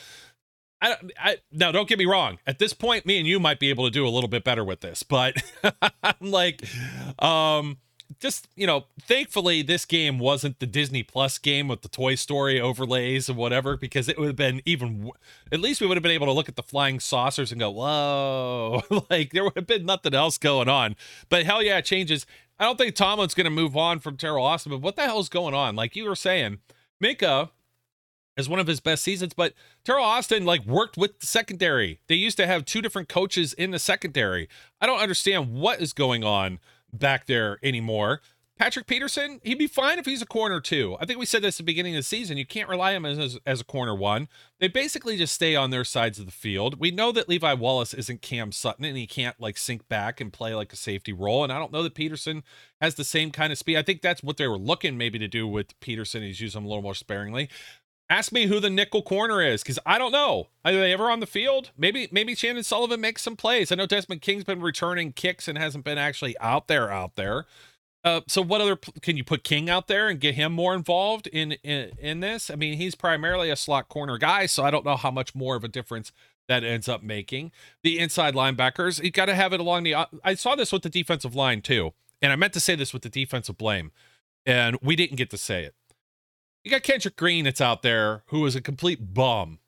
[0.82, 2.40] I, don't I now don't get me wrong.
[2.46, 4.64] At this point, me and you might be able to do a little bit better
[4.64, 5.36] with this, but
[6.04, 6.64] I'm like,
[7.20, 7.78] um,
[8.20, 12.60] just you know, thankfully this game wasn't the Disney Plus game with the Toy Story
[12.60, 15.12] overlays and whatever, because it would have been even.
[15.52, 17.72] At least we would have been able to look at the flying saucers and go,
[17.72, 20.96] "Whoa!" like there would have been nothing else going on.
[21.30, 22.26] But hell yeah, it changes.
[22.60, 25.20] I don't think Tomlin's going to move on from Teryl Austin, but what the hell
[25.20, 25.76] is going on?
[25.76, 26.60] Like you were saying,
[27.04, 27.50] Minkah
[28.38, 29.34] as one of his best seasons.
[29.34, 32.00] But Teryl Austin like worked with the secondary.
[32.08, 34.48] They used to have two different coaches in the secondary.
[34.82, 36.60] I don't understand what is going on
[36.94, 38.22] back there anymore.
[38.58, 40.96] Patrick Peterson, he'd be fine if he's a corner two.
[41.02, 42.38] I think we said this at the beginning of the season.
[42.38, 44.30] You can't rely on him as, as a corner one.
[44.60, 46.80] They basically just stay on their sides of the field.
[46.80, 50.32] We know that Levi Wallace isn't Cam Sutton and he can't like sink back and
[50.32, 51.44] play like a safety role.
[51.44, 52.44] And I don't know that Peterson
[52.80, 53.76] has the same kind of speed.
[53.76, 56.24] I think that's what they were looking maybe to do with Peterson.
[56.24, 57.50] He's using him a little more sparingly.
[58.10, 60.48] Ask me who the nickel corner is, because I don't know.
[60.64, 61.72] Are they ever on the field?
[61.76, 63.72] Maybe maybe Chandon Sullivan makes some plays.
[63.72, 67.46] I know Desmond King's been returning kicks and hasn't been actually out there out there.
[68.04, 71.26] Uh, so what other can you put King out there and get him more involved
[71.28, 72.52] in, in in this?
[72.52, 75.56] I mean, he's primarily a slot corner guy, so I don't know how much more
[75.56, 76.12] of a difference
[76.48, 79.04] that ends up making the inside linebackers.
[79.04, 79.96] You got to have it along the.
[80.24, 83.02] I saw this with the defensive line too, and I meant to say this with
[83.02, 83.92] the defensive blame,
[84.46, 85.74] and we didn't get to say it.
[86.66, 89.60] You got Kendrick Green that's out there who is a complete bum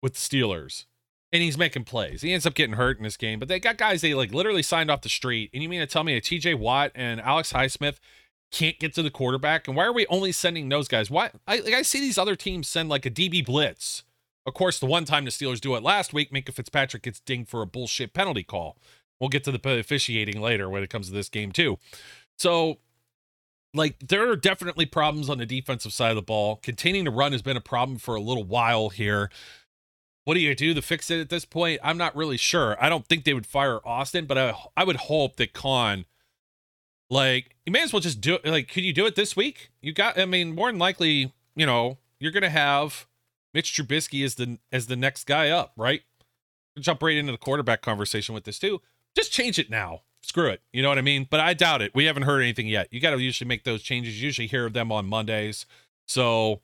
[0.00, 0.86] with the Steelers
[1.32, 2.22] and he's making plays.
[2.22, 4.62] He ends up getting hurt in this game, but they got guys they like literally
[4.62, 5.50] signed off the street.
[5.52, 7.98] And you mean to tell me a TJ Watt and Alex Highsmith
[8.52, 9.66] can't get to the quarterback?
[9.66, 11.10] And why are we only sending those guys?
[11.10, 14.04] Why I like I see these other teams send like a DB blitz.
[14.46, 17.48] Of course, the one time the Steelers do it last week, Minkah Fitzpatrick gets dinged
[17.48, 18.76] for a bullshit penalty call.
[19.18, 21.78] We'll get to the officiating later when it comes to this game too.
[22.38, 22.78] So
[23.74, 26.56] like there are definitely problems on the defensive side of the ball.
[26.56, 29.30] Containing the run has been a problem for a little while here.
[30.24, 31.80] What do you do to fix it at this point?
[31.82, 32.76] I'm not really sure.
[32.82, 36.04] I don't think they would fire Austin, but I I would hope that Khan
[37.08, 39.70] like you may as well just do it like could you do it this week?
[39.80, 43.06] You got I mean, more than likely, you know, you're gonna have
[43.54, 46.02] Mitch Trubisky as the as the next guy up, right?
[46.78, 48.80] Jump right into the quarterback conversation with this too.
[49.14, 50.02] Just change it now.
[50.22, 50.60] Screw it.
[50.72, 51.26] You know what I mean?
[51.28, 51.94] But I doubt it.
[51.94, 52.88] We haven't heard anything yet.
[52.90, 54.20] You got to usually make those changes.
[54.20, 55.66] You usually hear of them on Mondays.
[56.06, 56.60] So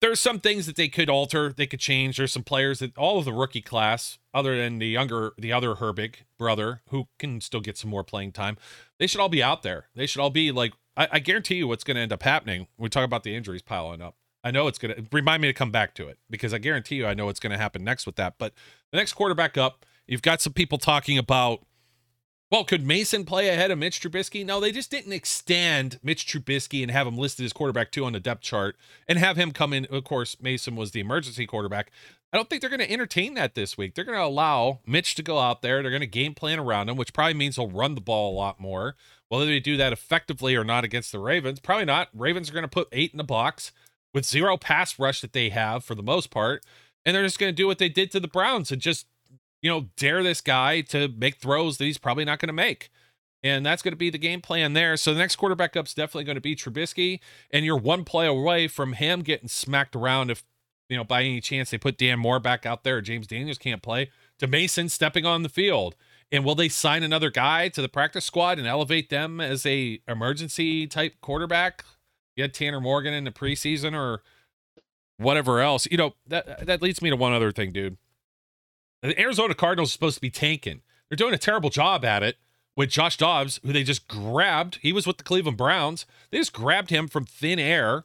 [0.00, 2.16] there's some things that they could alter, they could change.
[2.16, 5.74] There's some players that all of the rookie class, other than the younger, the other
[5.74, 8.56] Herbig brother, who can still get some more playing time,
[8.98, 9.86] they should all be out there.
[9.94, 12.68] They should all be like, I, I guarantee you what's going to end up happening.
[12.78, 14.14] We talk about the injuries piling up.
[14.44, 16.96] I know it's going to remind me to come back to it because I guarantee
[16.96, 18.34] you I know what's going to happen next with that.
[18.38, 18.54] But
[18.92, 21.64] the next quarterback up, you've got some people talking about
[22.50, 24.44] well, could Mason play ahead of Mitch Trubisky?
[24.44, 28.14] No, they just didn't extend Mitch Trubisky and have him listed as quarterback two on
[28.14, 29.86] the depth chart and have him come in.
[29.86, 31.90] Of course, Mason was the emergency quarterback.
[32.32, 33.94] I don't think they're going to entertain that this week.
[33.94, 35.82] They're going to allow Mitch to go out there.
[35.82, 38.36] They're going to game plan around him, which probably means he'll run the ball a
[38.38, 38.96] lot more.
[39.28, 42.08] Whether they do that effectively or not against the Ravens, probably not.
[42.14, 43.72] Ravens are going to put eight in the box
[44.14, 46.64] with zero pass rush that they have for the most part.
[47.04, 49.06] And they're just going to do what they did to the Browns and just
[49.62, 52.90] you know, dare this guy to make throws that he's probably not going to make.
[53.42, 54.96] And that's going to be the game plan there.
[54.96, 57.20] So the next quarterback up's definitely going to be Trubisky.
[57.52, 60.44] And you're one play away from him getting smacked around if,
[60.88, 63.82] you know, by any chance they put Dan Moore back out there James Daniels can't
[63.82, 65.94] play, to Mason stepping on the field.
[66.30, 70.00] And will they sign another guy to the practice squad and elevate them as a
[70.06, 71.84] emergency type quarterback?
[72.36, 74.22] You had Tanner Morgan in the preseason or
[75.16, 75.86] whatever else.
[75.90, 77.96] You know, that that leads me to one other thing, dude.
[79.02, 80.82] The Arizona Cardinals are supposed to be tanking.
[81.08, 82.36] They're doing a terrible job at it
[82.76, 84.78] with Josh Dobbs, who they just grabbed.
[84.82, 86.06] He was with the Cleveland Browns.
[86.30, 88.04] They just grabbed him from thin air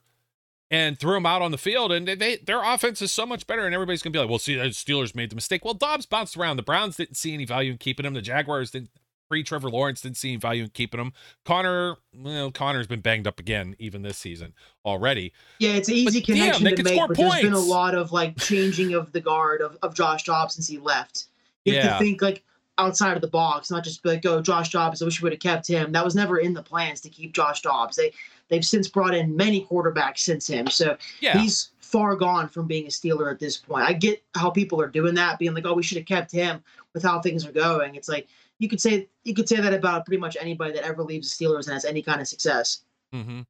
[0.72, 1.92] and threw him out on the field.
[1.92, 3.66] And they their offense is so much better.
[3.66, 6.38] And everybody's gonna be like, "Well, see, the Steelers made the mistake." Well, Dobbs bounced
[6.38, 6.58] around.
[6.58, 8.14] The Browns didn't see any value in keeping him.
[8.14, 8.90] The Jaguars didn't.
[9.34, 11.12] Pre Trevor Lawrence didn't see any value in keeping him.
[11.44, 14.54] Connor, well, Connor's been banged up again even this season
[14.86, 15.34] already.
[15.58, 17.34] Yeah, it's an easy but connection damn, to make, but points.
[17.34, 20.68] there's been a lot of like changing of the guard of, of Josh Dobbs since
[20.68, 21.26] he left.
[21.66, 22.44] You have to think like
[22.78, 25.42] outside of the box, not just like, oh, Josh Dobbs, I wish we would have
[25.42, 25.92] kept him.
[25.94, 27.96] That was never in the plans to keep Josh Dobbs.
[27.96, 28.14] They
[28.50, 30.68] they've since brought in many quarterbacks since him.
[30.68, 31.40] So yeah.
[31.40, 33.90] he's far gone from being a Steeler at this point.
[33.90, 36.64] I get how people are doing that, being like, oh, we should have kept him
[36.94, 37.96] with how things are going.
[37.96, 38.28] It's like
[38.60, 41.46] you could say you could say that about pretty much anybody that ever leaves the
[41.46, 42.84] Steelers and has any kind of success.
[43.14, 43.42] Mm-hmm.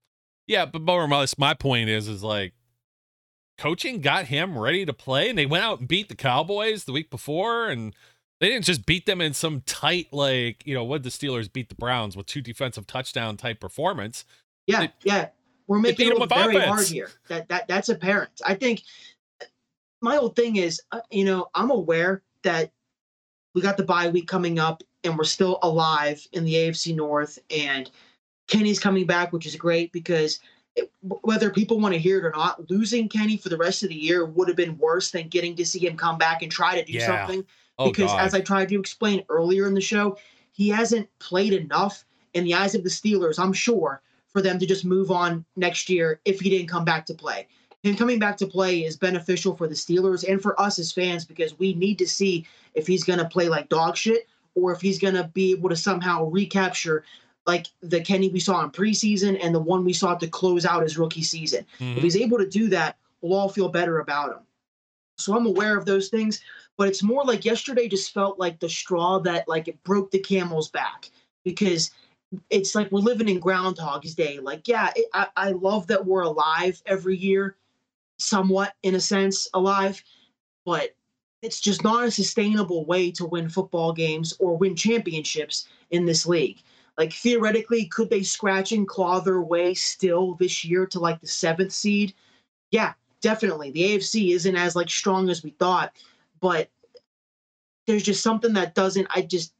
[0.48, 2.54] Yeah, but more or less, my point is, is like
[3.58, 6.92] coaching got him ready to play, and they went out and beat the Cowboys the
[6.92, 7.96] week before, and
[8.40, 11.70] they didn't just beat them in some tight, like you know, what the Steelers beat
[11.70, 14.26] the Browns with two defensive touchdown type performance.
[14.68, 15.28] Yeah, they, yeah,
[15.68, 16.68] we're making it look very offense.
[16.68, 17.10] hard here.
[17.30, 18.32] That that that's apparent.
[18.46, 18.82] I think
[20.02, 22.72] my whole thing is, uh, you know, I'm aware that
[23.54, 27.40] we got the bye week coming up and we're still alive in the AFC North.
[27.56, 27.90] And
[28.48, 30.40] Kenny's coming back, which is great because
[30.76, 33.90] it, whether people want to hear it or not, losing Kenny for the rest of
[33.90, 36.80] the year would have been worse than getting to see him come back and try
[36.80, 37.06] to do yeah.
[37.06, 37.46] something.
[37.78, 38.22] Oh, because God.
[38.22, 40.18] as I tried to explain earlier in the show,
[40.52, 44.66] he hasn't played enough in the eyes of the Steelers, I'm sure, for them to
[44.66, 47.48] just move on next year if he didn't come back to play.
[47.84, 51.26] Him coming back to play is beneficial for the Steelers and for us as fans
[51.26, 54.82] because we need to see if he's going to play like dog shit or if
[54.82, 57.04] he's going to be able to somehow recapture
[57.46, 60.84] like the Kenny we saw in preseason and the one we saw to close out
[60.84, 61.66] his rookie season.
[61.80, 61.98] Mm-hmm.
[61.98, 64.44] If he's able to do that, we'll all feel better about him.
[65.18, 66.42] So I'm aware of those things,
[66.78, 70.20] but it's more like yesterday just felt like the straw that like it broke the
[70.20, 71.10] camel's back
[71.44, 71.92] because
[72.50, 74.40] it's like we're living in Groundhog's Day.
[74.40, 77.58] Like, yeah, it, I, I love that we're alive every year,
[78.18, 80.04] somewhat in a sense alive,
[80.66, 80.96] but
[81.44, 86.26] it's just not a sustainable way to win football games or win championships in this
[86.26, 86.60] league.
[86.98, 91.28] Like theoretically, could they scratch and claw their way still this year to like the
[91.28, 92.14] seventh seed?
[92.72, 93.72] Yeah, definitely.
[93.72, 95.94] The AFC isn't as like strong as we thought,
[96.40, 96.70] but
[97.88, 99.54] there's just something that doesn't I just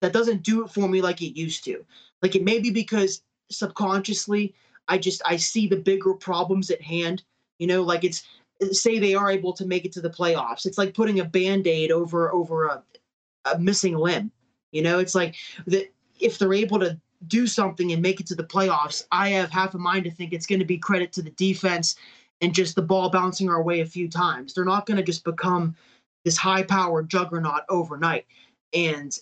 [0.00, 1.84] that doesn't do it for me like it used to.
[2.20, 4.54] Like it may be because subconsciously
[4.88, 7.22] I just I see the bigger problems at hand.
[7.58, 8.24] You know, like it's
[8.72, 10.66] say they are able to make it to the playoffs.
[10.66, 12.82] It's like putting a band-aid over over a,
[13.52, 14.30] a missing limb.
[14.72, 15.36] You know, it's like
[15.66, 19.50] that if they're able to do something and make it to the playoffs, I have
[19.50, 21.96] half a mind to think it's going to be credit to the defense
[22.40, 24.54] and just the ball bouncing our way a few times.
[24.54, 25.74] They're not going to just become
[26.24, 28.26] this high powered juggernaut overnight.
[28.72, 29.16] And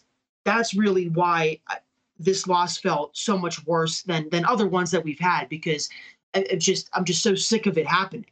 [0.44, 1.76] that's really why uh,
[2.18, 5.88] this loss felt so much worse than than other ones that we've had because
[6.34, 8.26] uh, it just I'm just so sick of it happening.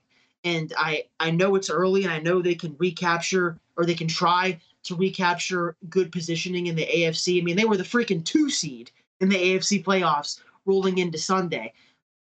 [0.44, 4.08] And I I know it's early and I know they can recapture or they can
[4.08, 7.40] try to recapture good positioning in the AFC.
[7.40, 8.90] I mean, they were the freaking 2 seed
[9.20, 11.72] in the AFC playoffs rolling into Sunday.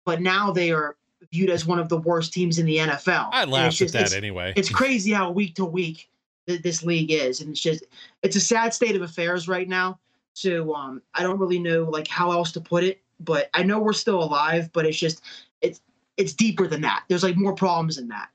[0.04, 0.96] But now they are
[1.32, 3.28] viewed as one of the worst teams in the NFL.
[3.32, 4.52] I laughed just, at that anyway.
[4.56, 6.08] It's crazy how week to week
[6.46, 7.84] this league is, and it's just
[8.22, 9.98] it's a sad state of affairs right now.
[10.32, 13.78] So um, I don't really know like how else to put it, but I know
[13.78, 14.72] we're still alive.
[14.72, 15.22] But it's just
[15.60, 15.80] it's
[16.18, 17.04] it's deeper than that.
[17.08, 18.28] There's like more problems than that.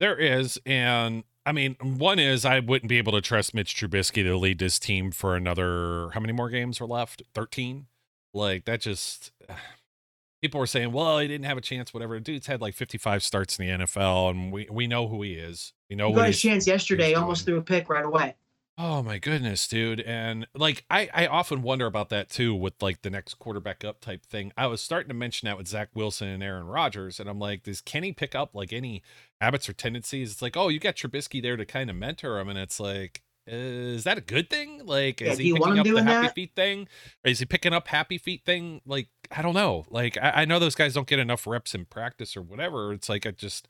[0.00, 4.22] There is, and I mean, one is I wouldn't be able to trust Mitch Trubisky
[4.24, 6.10] to lead this team for another.
[6.10, 7.22] How many more games are left?
[7.34, 7.86] Thirteen.
[8.34, 9.32] Like that just
[10.42, 12.18] people were saying, well, he didn't have a chance, whatever.
[12.18, 15.72] Dude's had like 55 starts in the NFL, and we we know who he is.
[15.88, 18.34] We know he got his chance yesterday, almost threw a pick right away.
[18.78, 20.00] Oh my goodness, dude.
[20.00, 24.00] And like I, I often wonder about that too with like the next quarterback up
[24.00, 24.52] type thing.
[24.56, 27.64] I was starting to mention that with Zach Wilson and Aaron Rodgers, and I'm like,
[27.64, 29.02] does Kenny pick up like any
[29.40, 30.32] habits or tendencies?
[30.32, 33.22] It's like, oh, you got Trubisky there to kind of mentor him, and it's like,
[33.46, 34.86] is that a good thing?
[34.86, 36.34] Like, yeah, is he picking up the happy that?
[36.34, 36.88] feet thing?
[37.24, 38.80] Or is he picking up happy feet thing?
[38.86, 39.84] Like, I don't know.
[39.90, 42.92] Like, I, I, know those guys don't get enough reps in practice or whatever.
[42.92, 43.66] It's like, I just,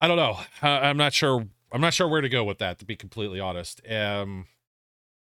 [0.00, 0.38] I don't know.
[0.62, 1.46] I'm not sure.
[1.72, 3.80] I'm not sure where to go with that, to be completely honest.
[3.90, 4.46] Um,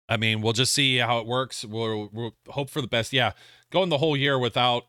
[0.08, 1.66] I mean, we'll just see how it works.
[1.66, 3.14] We'll, we'll hope for the best.
[3.14, 3.32] Yeah,
[3.72, 4.86] going the whole year without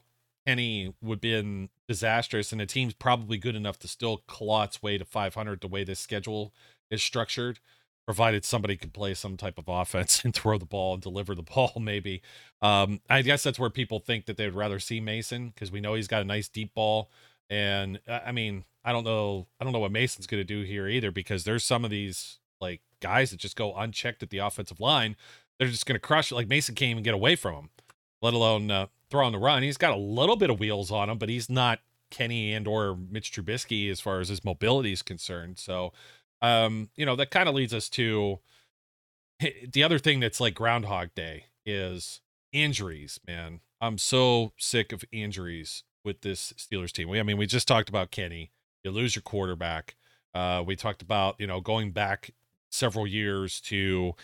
[0.46, 4.98] Kenny would be disastrous, and the team's probably good enough to still claw its way
[4.98, 6.52] to 500 the way this schedule
[6.90, 7.58] is structured
[8.06, 11.42] provided somebody could play some type of offense and throw the ball and deliver the
[11.54, 12.22] ball maybe
[12.62, 15.80] um, i guess that's where people think that they would rather see mason because we
[15.80, 17.10] know he's got a nice deep ball
[17.48, 20.88] and i mean i don't know i don't know what mason's going to do here
[20.88, 24.80] either because there's some of these like guys that just go unchecked at the offensive
[24.80, 25.16] line.
[25.58, 27.70] They're just going to crush it like mason can't even get away from him
[28.22, 29.62] let alone uh, throw on the run.
[29.62, 31.80] He's got a little bit of wheels on him but he's not
[32.10, 35.58] kenny and or mitch trubisky as far as his mobility is concerned.
[35.58, 35.92] So
[36.42, 38.40] um, you know, that kind of leads us to
[39.72, 42.20] the other thing that's like Groundhog Day is
[42.52, 43.60] injuries, man.
[43.80, 47.10] I'm so sick of injuries with this Steelers team.
[47.10, 48.52] We, I mean, we just talked about Kenny.
[48.84, 49.96] You lose your quarterback.
[50.32, 52.30] Uh, we talked about, you know, going back
[52.70, 54.14] several years to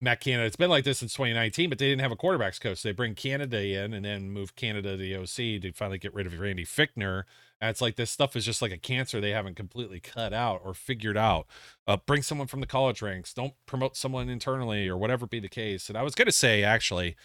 [0.00, 0.46] Matt Canada.
[0.46, 2.78] It's been like this since 2019, but they didn't have a quarterbacks coach.
[2.78, 6.14] So they bring Canada in and then move Canada to the OC to finally get
[6.14, 7.24] rid of Randy Fichtner.
[7.60, 10.60] And it's like this stuff is just like a cancer they haven't completely cut out
[10.64, 11.46] or figured out.
[11.86, 13.34] Uh, bring someone from the college ranks.
[13.34, 15.88] Don't promote someone internally or whatever be the case.
[15.88, 17.16] And I was going to say, actually,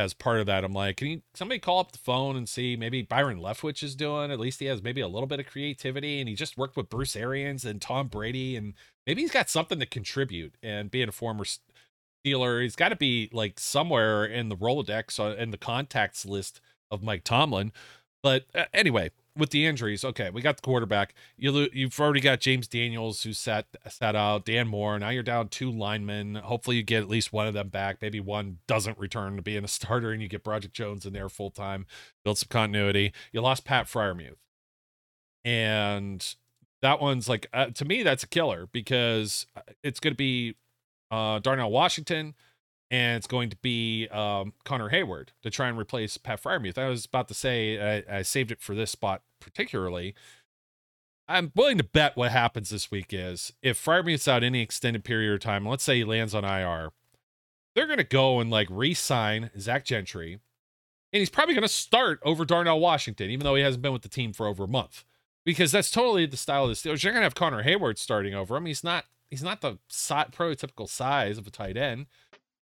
[0.00, 2.76] as part of that, I'm like, can you somebody call up the phone and see
[2.76, 4.30] maybe Byron Leftwich is doing?
[4.30, 6.88] At least he has maybe a little bit of creativity and he just worked with
[6.88, 8.56] Bruce Arians and Tom Brady.
[8.56, 8.74] And
[9.06, 10.54] maybe he's got something to contribute.
[10.62, 11.44] And being a former
[12.24, 16.60] Steeler, he's got to be like somewhere in the Rolodex uh, in the contacts list
[16.90, 17.72] of Mike Tomlin.
[18.22, 21.14] But uh, anyway, with the injuries, okay, we got the quarterback.
[21.36, 24.98] You you've already got James Daniels who sat sat out, Dan Moore.
[24.98, 26.36] Now you're down two linemen.
[26.36, 27.98] Hopefully you get at least one of them back.
[28.02, 31.28] Maybe one doesn't return to being a starter, and you get Broderick Jones in there
[31.28, 31.86] full time.
[32.24, 33.12] Build some continuity.
[33.32, 34.36] You lost Pat Freiermuth,
[35.44, 36.34] and
[36.82, 40.56] that one's like uh, to me that's a killer because uh, it's going to be
[41.10, 42.34] uh, Darnell Washington
[42.90, 46.76] and it's going to be um, Connor Heyward to try and replace Pat Freiermuth.
[46.76, 50.14] I was about to say I, I, saved it for this spot particularly.
[51.28, 55.32] I'm willing to bet what happens this week is if Freiermuth's out any extended period
[55.32, 56.90] of time, let's say he lands on IR,
[57.74, 60.40] they're going to go and like re-sign Zach Gentry,
[61.12, 64.02] and he's probably going to start over Darnell Washington, even though he hasn't been with
[64.02, 65.04] the team for over a month,
[65.44, 67.04] because that's totally the style of the Steelers.
[67.04, 68.66] You're going to have Connor Heyward starting over him.
[68.66, 72.06] He's not he's not the prototypical size of a tight end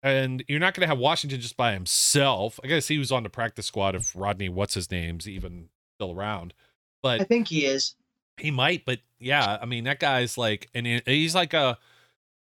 [0.03, 2.59] and you're not going to have Washington just by himself.
[2.65, 6.13] I guess he was on the practice squad if Rodney, what's his name's even still
[6.13, 6.55] around.
[7.03, 7.95] But I think he is.
[8.37, 11.79] He might, but yeah, I mean that guy's like, and he's like a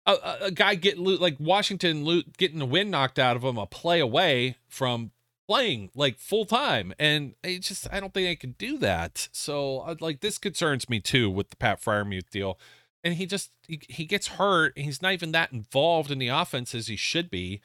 [0.06, 3.99] a, a guy getting like Washington getting the wind knocked out of him a play
[3.99, 5.12] away from
[5.47, 9.30] playing like full time, and it just I don't think I can do that.
[9.32, 12.58] So like this concerns me too with the Pat Freiermuth deal.
[13.04, 14.78] And he just he, he gets hurt.
[14.78, 17.62] He's not even that involved in the offense as he should be.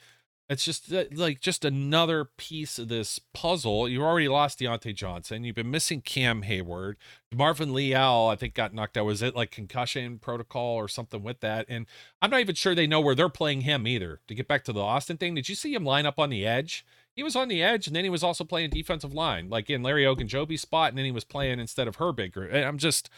[0.51, 3.87] It's just uh, like just another piece of this puzzle.
[3.87, 5.45] You already lost Diontae Johnson.
[5.45, 6.95] You've been missing Cam Heyward.
[7.35, 9.05] Marvin Leal, I think, got knocked out.
[9.05, 11.67] Was it like concussion protocol or something with that?
[11.69, 11.87] And
[12.23, 14.21] I'm not even sure they know where they're playing him either.
[14.27, 16.47] To get back to the Austin thing, did you see him line up on the
[16.47, 16.85] edge?
[17.15, 19.83] He was on the edge, and then he was also playing defensive line, like in
[19.83, 22.37] Larry Ogunjobi's spot, and then he was playing instead of Herbig.
[22.55, 23.11] I'm just,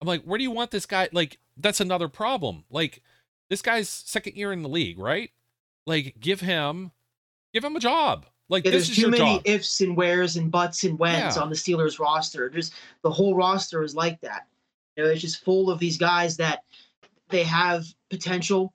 [0.00, 1.08] I'm like, where do you want this guy?
[1.12, 2.64] Like, that's another problem.
[2.70, 3.02] Like,
[3.50, 5.30] this guy's second year in the league, right?
[5.86, 6.90] Like, give him,
[7.52, 8.26] give him a job.
[8.48, 9.42] Like, yeah, this there's is too many job.
[9.44, 11.42] ifs and wheres and buts and whens Yeah.
[11.42, 12.50] on the Steelers roster.
[12.50, 14.46] Just the whole roster is like that.
[14.96, 16.62] You know, it's just full of these guys that
[17.30, 18.72] they have potential,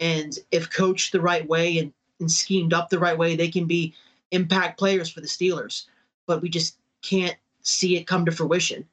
[0.00, 3.66] and if coached the right way and, and schemed up the right way, they can
[3.66, 3.94] be
[4.32, 5.86] impact players for the Steelers.
[6.26, 8.86] But we just can't see it come to fruition.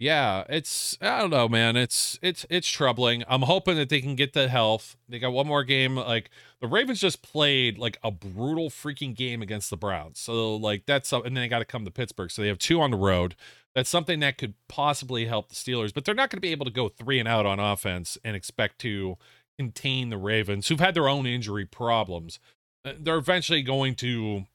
[0.00, 1.76] Yeah, it's I don't know, man.
[1.76, 3.24] It's it's it's troubling.
[3.26, 4.96] I'm hoping that they can get the health.
[5.08, 5.96] They got one more game.
[5.96, 6.30] Like
[6.60, 10.20] the Ravens just played like a brutal freaking game against the Browns.
[10.20, 12.30] So like that's and then they got to come to Pittsburgh.
[12.30, 13.34] So they have two on the road.
[13.74, 16.64] That's something that could possibly help the Steelers, but they're not going to be able
[16.66, 19.16] to go three and out on offense and expect to
[19.58, 22.38] contain the Ravens, who've had their own injury problems.
[22.84, 24.46] Uh, They're eventually going to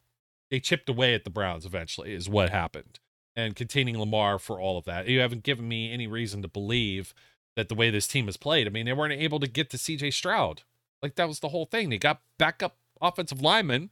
[0.50, 1.66] they chipped away at the Browns.
[1.66, 3.00] Eventually, is what happened
[3.36, 5.08] and containing Lamar for all of that.
[5.08, 7.14] You haven't given me any reason to believe
[7.56, 8.68] that the way this team has played.
[8.68, 10.64] I mean, they weren't able to get to CJ Stroud.
[11.02, 11.90] Like that was the whole thing.
[11.90, 13.90] They got backup offensive linemen.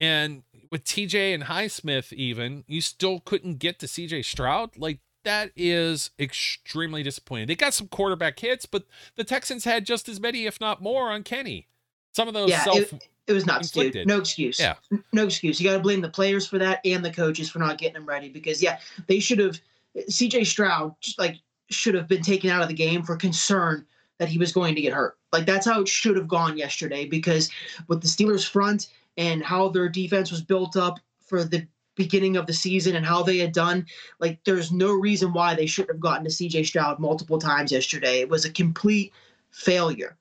[0.00, 4.78] And with TJ and Highsmith, even, you still couldn't get to CJ Stroud.
[4.78, 7.48] Like that is extremely disappointing.
[7.48, 8.84] They got some quarterback hits, but
[9.16, 11.66] the Texans had just as many, if not more, on Kenny.
[12.14, 13.86] Some of those Yeah, self It was nuts, dude.
[13.86, 14.08] Inflicted.
[14.08, 14.60] No excuse.
[14.60, 14.74] Yeah.
[15.12, 15.60] No excuse.
[15.60, 18.06] You got to blame the players for that and the coaches for not getting them
[18.06, 19.60] ready because yeah, they should have.
[19.96, 21.36] CJ Stroud just, like
[21.68, 23.84] should have been taken out of the game for concern
[24.18, 25.16] that he was going to get hurt.
[25.32, 27.50] Like that's how it should have gone yesterday because
[27.88, 31.66] with the Steelers front and how their defense was built up for the
[31.96, 33.86] beginning of the season and how they had done,
[34.18, 38.20] like there's no reason why they shouldn't have gotten to CJ Stroud multiple times yesterday.
[38.20, 39.12] It was a complete
[39.50, 40.16] failure.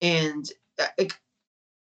[0.00, 0.86] And uh,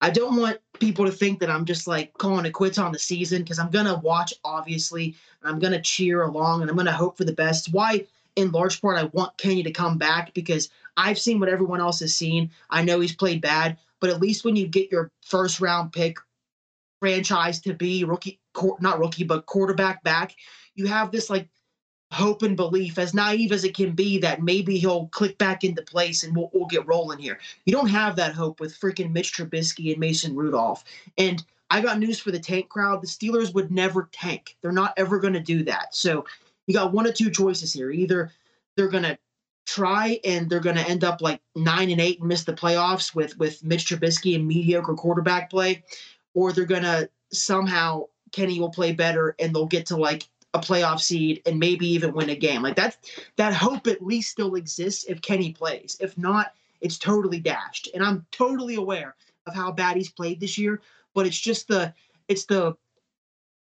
[0.01, 2.99] I don't want people to think that I'm just like calling it quits on the
[2.99, 7.17] season because I'm gonna watch obviously and I'm gonna cheer along and I'm gonna hope
[7.17, 7.73] for the best.
[7.73, 11.81] Why in large part I want Kenny to come back because I've seen what everyone
[11.81, 12.51] else has seen.
[12.69, 16.17] I know he's played bad, but at least when you get your first round pick
[16.99, 18.39] franchise to be rookie,
[18.79, 20.35] not rookie but quarterback back,
[20.75, 21.49] you have this like
[22.11, 25.81] hope and belief, as naive as it can be, that maybe he'll click back into
[25.81, 27.39] place and we'll, we'll get rolling here.
[27.65, 30.83] You don't have that hope with freaking Mitch Trubisky and Mason Rudolph.
[31.17, 33.01] And I got news for the tank crowd.
[33.01, 34.57] The Steelers would never tank.
[34.61, 35.93] They're not ever going to do that.
[35.93, 36.25] So
[36.65, 37.91] you got one or two choices here.
[37.91, 38.31] Either
[38.75, 39.17] they're going to
[39.67, 43.13] try and they're going to end up like nine and eight and miss the playoffs
[43.13, 45.83] with with Mitch Trubisky and mediocre quarterback play,
[46.33, 50.59] or they're going to somehow Kenny will play better and they'll get to like a
[50.59, 52.61] playoff seed and maybe even win a game.
[52.63, 52.97] Like that
[53.37, 55.97] that hope at least still exists if Kenny plays.
[55.99, 57.89] If not, it's totally dashed.
[57.93, 60.81] And I'm totally aware of how bad he's played this year,
[61.13, 61.93] but it's just the
[62.27, 62.75] it's the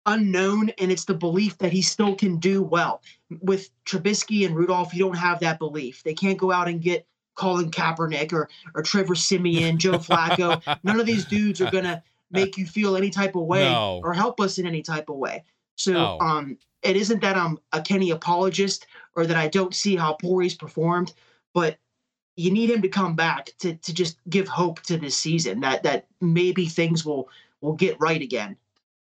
[0.07, 3.03] unknown and it's the belief that he still can do well.
[3.43, 6.03] With Trubisky and Rudolph, you don't have that belief.
[6.05, 10.63] They can't go out and get Colin Kaepernick or or Trevor Siemian, Joe Flacco.
[10.85, 14.01] None of these dudes are gonna make you feel any type of way No.
[14.05, 15.45] or help us in any type of way.
[15.77, 16.19] So No.
[16.21, 20.43] um it isn't that I'm a Kenny apologist or that I don't see how poor
[20.43, 21.13] he's performed,
[21.55, 21.79] but
[22.37, 25.83] you need him to come back to to just give hope to this season that
[25.83, 27.29] that maybe things will
[27.61, 28.57] will get right again.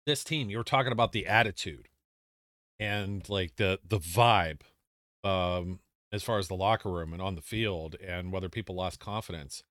[0.06, 1.88] this team you were talking about the attitude
[2.80, 4.62] and like the the vibe
[5.24, 5.80] um
[6.12, 9.64] as far as the locker room and on the field and whether people lost confidence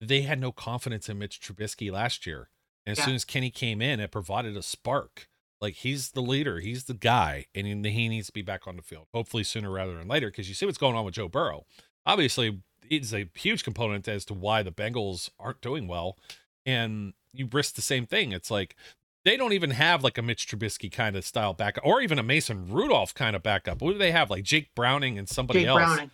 [0.00, 2.48] they had no confidence in Mitch Trubisky last year
[2.84, 3.04] and as Yeah.
[3.06, 5.28] soon as Kenny came in it provided a spark
[5.64, 8.82] like he's the leader he's the guy and he needs to be back on the
[8.82, 11.64] field hopefully sooner rather than later because you see what's going on with Joe Burrow
[12.06, 16.18] obviously it's a huge component as to why the Bengals aren't doing well
[16.64, 18.76] and you risk the same thing it's like
[19.24, 22.22] they don't even have like a Mitch Trubisky kind of style backup, or even a
[22.22, 23.80] Mason Rudolph kind of backup.
[23.80, 24.28] What do they have?
[24.30, 25.78] Like Jake Browning and somebody Jake else.
[25.78, 26.10] Browning.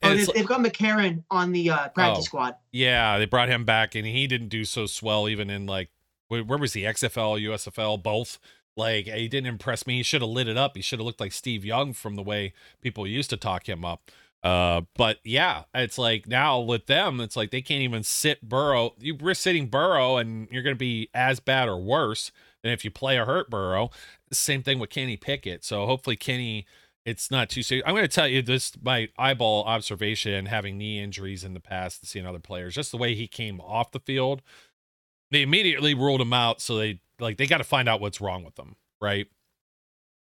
[0.00, 2.26] And Oh, they've, got McCarron on the uh, practice Oh.
[2.26, 2.54] squad.
[2.70, 5.90] Yeah, they brought him back, and he didn't do so swell even in like
[6.28, 6.82] where, where was he?
[6.82, 8.38] XFL, USFL, both.
[8.76, 9.98] Like he didn't impress me.
[9.98, 10.76] He should have lit it up.
[10.76, 13.84] He should have looked like Steve Young from the way people used to talk him
[13.84, 14.10] up.
[14.42, 18.94] Uh, but yeah, it's like now with them, it's like they can't even sit Burrow.
[18.98, 22.84] You risk sitting Burrow, and you're going to be as bad or worse than if
[22.84, 23.90] you play a hurt Burrow.
[24.32, 25.64] Same thing with Kenny Pickett.
[25.64, 26.66] So hopefully Kenny
[27.04, 27.84] it's not too serious.
[27.86, 32.06] I'm going to tell you this my eyeball observation, having knee injuries in the past
[32.06, 34.42] seeing other players, just the way he came off the field.
[35.30, 38.44] They immediately ruled him out, so they like they got to find out what's wrong
[38.44, 39.26] with them, right?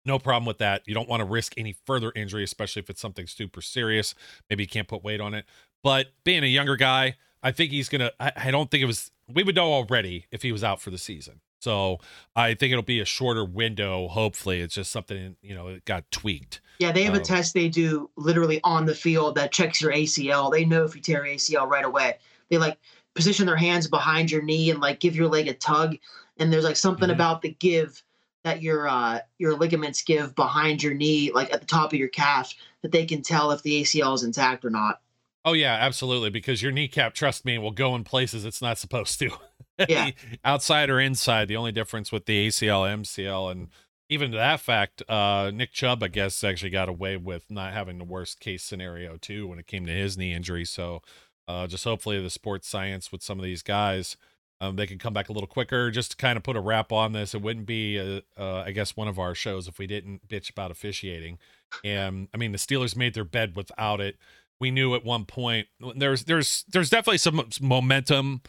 [0.04, 0.82] No problem with that.
[0.86, 4.14] You don't want to risk any further injury, especially if it's something super serious.
[4.50, 5.44] Maybe you can't put weight on it.
[5.82, 8.12] But being a younger guy, I think he's gonna.
[8.20, 9.10] I, I don't think it was.
[9.32, 11.40] We would know already if he was out for the season.
[11.60, 11.98] So
[12.34, 14.08] I think it'll be a shorter window.
[14.08, 16.60] Hopefully, it's just something you know it got tweaked.
[16.80, 19.92] Yeah, they have um, a test they do literally on the field that checks your
[19.92, 20.50] ACL.
[20.50, 22.18] They know if you tear ACL right away.
[22.50, 22.78] They like
[23.14, 25.96] position their hands behind your knee and like give your leg a tug.
[26.38, 27.14] And there's like something mm-hmm.
[27.14, 28.02] about the give
[28.44, 32.08] that your uh your ligaments give behind your knee, like at the top of your
[32.08, 32.52] calf,
[32.82, 35.00] that they can tell if the ACL is intact or not.
[35.44, 36.30] Oh yeah, absolutely.
[36.30, 39.30] Because your kneecap, trust me, will go in places it's not supposed to.
[39.88, 40.10] Yeah.
[40.44, 43.68] Outside or inside, the only difference with the ACL, MCL, and
[44.08, 47.96] even to that fact, uh, Nick Chubb, I guess, actually got away with not having
[47.98, 50.66] the worst case scenario too when it came to his knee injury.
[50.66, 51.00] So,
[51.48, 54.18] uh, just hopefully the sports science with some of these guys,
[54.62, 55.90] um, they can come back a little quicker.
[55.90, 58.70] Just to kind of put a wrap on this, it wouldn't be, uh, uh, I
[58.70, 61.38] guess, one of our shows if we didn't bitch about officiating.
[61.84, 64.18] And I mean, the Steelers made their bed without it.
[64.60, 68.42] We knew at one point there's there's there's definitely some momentum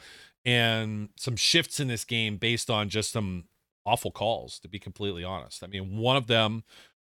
[0.45, 3.45] and some shifts in this game based on just some
[3.83, 5.63] awful calls, to be completely honest.
[5.63, 6.63] I mean, one of them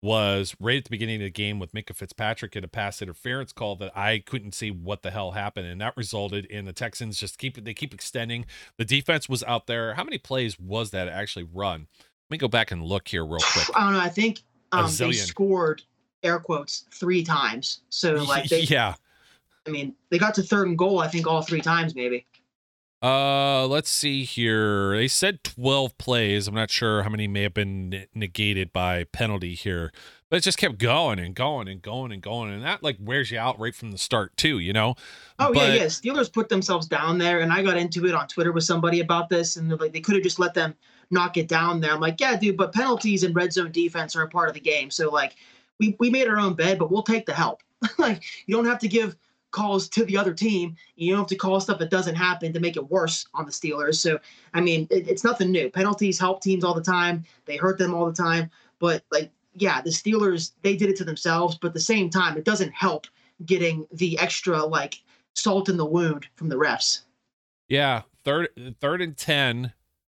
[0.04, 3.54] was right at the beginning of the game with Minkah Fitzpatrick in a pass interference
[3.54, 7.18] call that I couldn't see what the hell happened, and that resulted in the Texans
[7.18, 8.45] just keep they keep extending.
[8.78, 9.93] The defense was out there.
[9.93, 11.88] How many plays was that actually run?
[12.30, 13.70] Let me go back and look here real quick.
[13.76, 13.99] I don't know.
[13.99, 14.41] I think
[14.74, 15.84] um, they scored
[16.22, 17.82] air quotes three times.
[17.88, 18.95] So like they, yeah.
[19.66, 20.99] I mean, they got to third and goal.
[20.99, 22.26] I think all three times maybe.
[23.04, 24.95] Uh, let's see here.
[24.95, 26.47] They said 12 plays.
[26.47, 29.91] I'm not sure how many may have been negated by penalty here,
[30.30, 33.30] but it just kept going and going and going and going, and that like wears
[33.30, 34.58] you out right from the start too.
[34.60, 34.95] You know?
[35.38, 35.86] Oh but, yeah, yeah.
[35.88, 39.28] Steelers put themselves down there, and I got into it on Twitter with somebody about
[39.28, 40.74] this, and like they could have just let them
[41.12, 41.91] knock it down there.
[41.91, 44.62] I'm like, yeah, dude, but penalties and red zone defense are a part of the
[44.62, 44.89] game.
[44.89, 45.36] So like,
[45.78, 47.64] we we made our own bed, but we'll take the help.
[47.97, 49.18] like you don't have to give
[49.54, 50.76] calls to the other team.
[50.97, 53.51] You don't have to call stuff that doesn't happen to make it worse on the
[53.51, 53.95] Steelers.
[53.95, 54.20] So,
[54.54, 55.70] I mean, it, it's nothing new.
[55.70, 58.49] Penalties help teams all the time, they hurt them all the time.
[58.80, 61.58] But, like, yeah, the Steelers, they did it to themselves.
[61.58, 63.08] But at the same time, it doesn't help
[63.45, 65.01] getting the extra, like,
[65.36, 67.01] salt in the wound from the refs.
[67.70, 68.01] Yeah.
[68.26, 68.49] Third,
[68.80, 69.74] third and 10,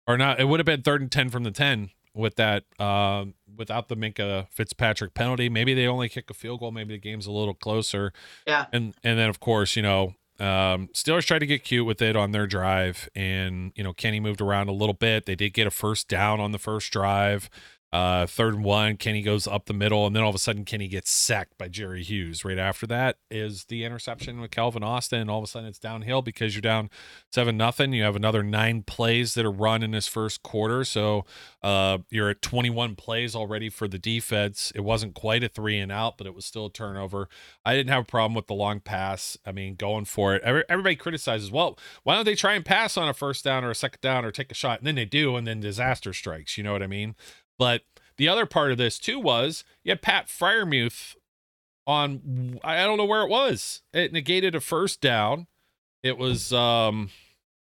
[0.07, 3.25] or not, it would have been third and 10 from the 10 with that uh,
[3.55, 5.49] without the Minkah Fitzpatrick penalty.
[5.49, 6.71] Maybe they only kick a field goal.
[6.71, 8.13] Maybe the game's a little closer.
[8.45, 8.65] Yeah.
[8.73, 12.15] And and then of course you know um, Steelers tried to get cute with it
[12.15, 15.25] on their drive, and you know Kenny moved around a little bit.
[15.25, 17.49] They did get a first down on the first drive.
[17.93, 20.65] Uh, third and one, Kenny goes up the middle, and then all of a sudden
[20.65, 22.43] Kenny gets sacked by Jerry Hughes.
[22.43, 25.79] Right after that is the interception with Calvin Austin, and all of a sudden it's
[25.79, 26.89] downhill because you're down
[27.31, 27.93] seven nothing.
[27.93, 31.25] You have another nine plays that are run in this first quarter, so
[31.63, 34.73] uh, you're at 21 plays already for the defense.
[34.75, 37.29] It wasn't quite a three and out, but it was still a turnover.
[37.65, 39.37] I didn't have a problem with the long pass.
[39.45, 40.43] I mean, going for it.
[40.43, 43.75] Everybody criticizes, well, why don't they try and pass on a first down or a
[43.75, 44.79] second down or take a shot?
[44.79, 46.57] And then they do, and then disaster strikes.
[46.57, 47.15] You know what I mean?
[47.57, 47.81] But
[48.17, 51.15] the other part of this too was you had Pat Freiermuth
[51.85, 53.81] on I don't know where it was.
[53.93, 55.47] It negated a first down.
[56.03, 57.09] It was um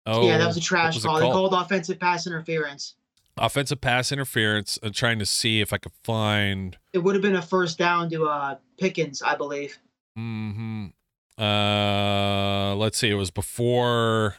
[0.06, 1.20] oh Yeah, that was a trash call.
[1.20, 2.94] They called offensive pass interference.
[3.36, 4.78] Offensive pass interference.
[4.82, 8.08] I'm trying to see if I could find It would have been a first down
[8.10, 9.78] to uh Pickens, I believe.
[10.18, 10.86] Mm-hmm.
[11.38, 14.36] Uh let's see, it was before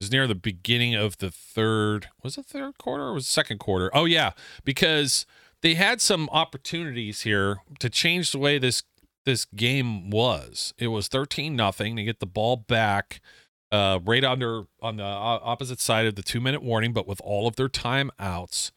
[0.00, 2.08] was near the beginning of the third.
[2.22, 3.90] Was it third quarter or was it second quarter?
[3.94, 4.32] Oh yeah,
[4.64, 5.26] because
[5.62, 8.82] they had some opportunities here to change the way this
[9.24, 10.74] this game was.
[10.78, 13.20] It was thirteen nothing to get the ball back,
[13.72, 17.46] uh, right under on the opposite side of the two minute warning, but with all
[17.46, 18.70] of their timeouts,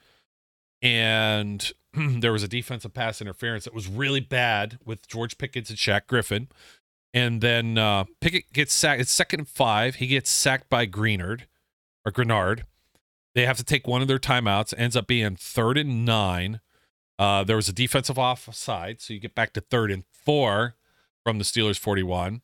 [0.82, 5.78] and there was a defensive pass interference that was really bad with George Pickens and
[5.78, 6.48] Shaq Griffin.
[7.14, 9.02] And then uh, Pickett gets sacked.
[9.02, 9.96] It's second and five.
[9.96, 11.42] He gets sacked by Greenard
[12.06, 12.66] or Grenard.
[13.36, 14.74] They have to take one of their timeouts.
[14.78, 16.60] Ends up being third and nine.
[17.18, 20.76] Uh, there was a defensive offside, so you get back to third and four
[21.24, 22.42] from the Steelers 41.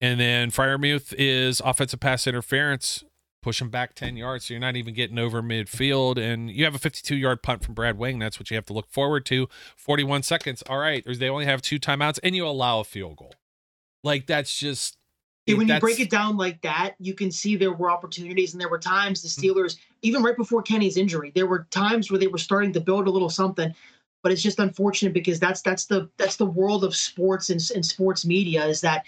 [0.00, 3.04] And then Freiermuth is offensive pass interference,
[3.42, 4.46] pushing back 10 yards.
[4.46, 6.18] So you're not even getting over midfield.
[6.18, 8.18] And you have a 52 yard punt from Brad Wing.
[8.18, 9.48] That's what you have to look forward to.
[9.76, 10.62] 41 seconds.
[10.68, 11.04] All right.
[11.06, 13.34] They only have two timeouts, and you allow a field goal.
[14.04, 14.96] Like that's just
[15.46, 18.68] when you break it down like that, you can see there were opportunities and there
[18.68, 19.52] were times the mm.
[19.52, 23.06] Steelers, even right before Kenny's injury, there were times where they were starting to build
[23.06, 23.74] a little something.
[24.22, 27.84] but it's just unfortunate because that's that's the that's the world of sports and, and
[27.84, 29.04] sports media is that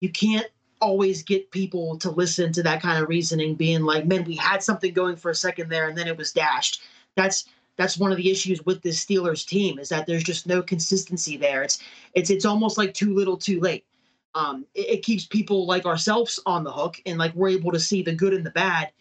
[0.00, 0.46] you can't
[0.80, 4.62] always get people to listen to that kind of reasoning being like man we had
[4.62, 6.80] something going for a second there and then it was dashed
[7.16, 7.44] that's
[7.80, 11.38] that's one of the issues with this Steelers team is that there's just no consistency
[11.38, 11.62] there.
[11.62, 11.78] It's
[12.12, 13.86] it's it's almost like too little, too late.
[14.34, 17.80] Um, it, it, keeps people like ourselves on the hook, and like we're able to
[17.80, 18.92] see the good and the bad.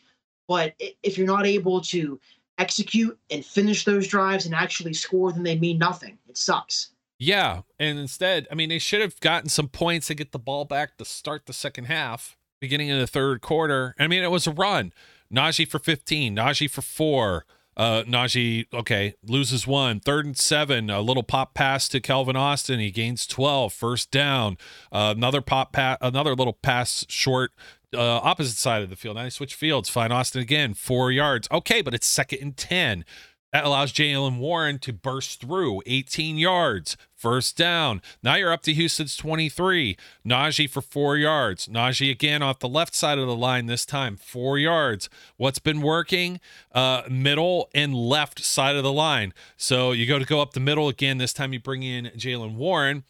[0.47, 0.73] But
[1.03, 2.19] if you're not able to
[2.57, 6.17] execute and finish those drives and actually score, then they mean nothing.
[6.27, 6.91] It sucks.
[7.19, 10.65] Yeah, and instead, I mean, they should have gotten some points to get the ball
[10.65, 13.93] back to start the second half, beginning of the third quarter.
[13.99, 14.93] I mean, it was a run.
[15.33, 17.45] Najee for 15, Najee for four.
[17.79, 20.01] Uh, Najee, okay, loses one.
[20.01, 20.89] Third and seven.
[20.89, 22.77] A little pop pass to Calvin Austin.
[22.77, 23.71] He gains 12.
[23.71, 24.57] First down.
[24.91, 27.51] Uh, another pop pass, another little pass short
[27.95, 29.15] uh, opposite side of the field.
[29.15, 29.87] Now they switch fields.
[29.87, 31.47] Find Austin again, four yards.
[31.53, 33.05] Okay, but it's second and 10.
[33.51, 38.01] That allows Jaylen Warren to burst through 18 yards, first down.
[38.21, 39.97] Now you're up to Houston's 23.
[40.25, 41.67] Najee for four yards.
[41.67, 45.09] Najee again off the left side of the line this time, four yards.
[45.37, 46.39] What's been working?
[46.71, 49.33] Uh, middle and left side of the line.
[49.57, 51.17] So you go to go up the middle again.
[51.17, 53.03] This time you bring in Jaylen Warren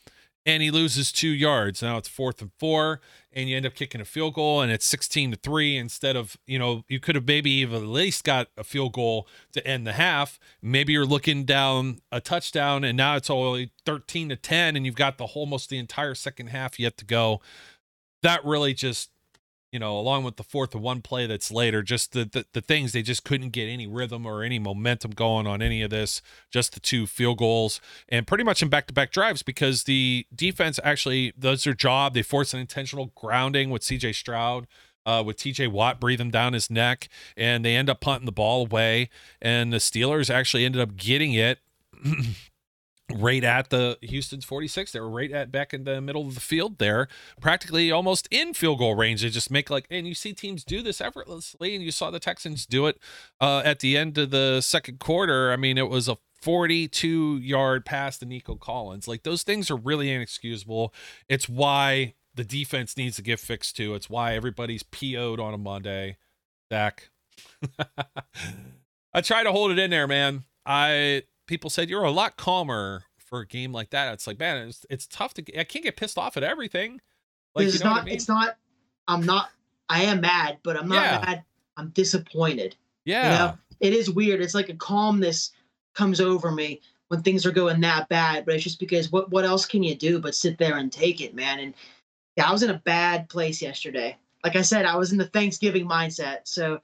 [0.46, 1.82] and he loses two yards.
[1.82, 3.02] Now it's fourth and four,
[3.34, 6.38] and you end up kicking a field goal, and it's 16 to three instead of,
[6.48, 9.86] you know, you could have maybe even at least got a field goal to end
[9.86, 10.40] the half.
[10.62, 14.96] Maybe you're looking down a touchdown, and now it's only 13 to 10, and you've
[14.96, 17.42] got the whole, almost the entire second half yet to go.
[18.22, 19.10] That really just
[19.72, 22.62] you know, along with the fourth and one play that's later, just the, the, the
[22.62, 26.22] things they just couldn't get any rhythm or any momentum going on any of this.
[26.52, 30.26] Just the two field goals and pretty much in back to back drives because the
[30.34, 32.14] defense actually does their job.
[32.14, 34.14] They force an intentional grounding with C.J.
[34.14, 34.68] Stroud.
[35.06, 38.66] Uh, with TJ Watt breathing down his neck, and they end up punting the ball
[38.66, 39.10] away.
[39.42, 41.60] And the Steelers actually ended up getting it
[43.16, 44.92] right at the Houston's 46.
[44.92, 47.08] They were right at back in the middle of the field there,
[47.42, 49.22] practically almost in field goal range.
[49.22, 52.20] They just make like, and you see teams do this effortlessly, and you saw the
[52.20, 53.00] Texans do it
[53.40, 55.52] uh, at the end of the second quarter.
[55.52, 59.08] I mean, it was a 42 yard pass to Nico Collins.
[59.08, 60.94] Like those things are really inexcusable.
[61.28, 63.96] It's why the defense needs to get fixed too.
[63.96, 66.18] It's why everybody's PO'd on a Monday.
[66.70, 67.10] Dak.
[69.14, 70.44] I try to hold it in there, man.
[70.66, 74.14] I people said you're a lot calmer for a game like that.
[74.14, 75.60] It's like, man, it's, it's tough to.
[75.60, 77.02] I can't get pissed off at everything.
[77.56, 78.04] Like, it's not.
[78.04, 78.14] I mean?
[78.14, 78.56] It's not.
[79.08, 79.50] I'm not.
[79.90, 81.26] I am mad, but I'm not yeah.
[81.26, 81.44] mad.
[81.76, 82.76] I'm disappointed.
[83.04, 83.24] Yeah.
[83.24, 83.58] You know?
[83.80, 84.42] It is weird.
[84.42, 85.52] It's like a calmness
[85.96, 88.46] comes over me when things are going that bad.
[88.46, 91.20] But it's just because what what else can you do but sit there and take
[91.20, 91.60] it, man?
[91.60, 91.74] And
[92.38, 94.16] yeah, I was in a bad place yesterday.
[94.44, 96.42] Like I said, I was in the Thanksgiving mindset.
[96.44, 96.80] So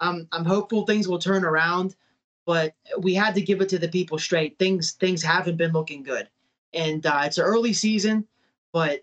[0.00, 1.96] I'm I'm hopeful things will turn around
[2.46, 4.58] but we had to give it to the people straight.
[4.58, 6.28] Things things haven't been looking good,
[6.72, 8.26] and uh, it's an early season,
[8.72, 9.02] but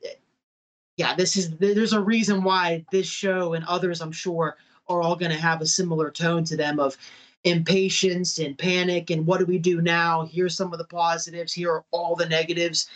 [0.97, 5.15] yeah, this is there's a reason why this show and others I'm sure are all
[5.15, 6.97] going to have a similar tone to them of
[7.45, 10.25] impatience and panic and what do we do now?
[10.25, 11.53] Here's some of the positives.
[11.53, 12.89] Here are all the negatives.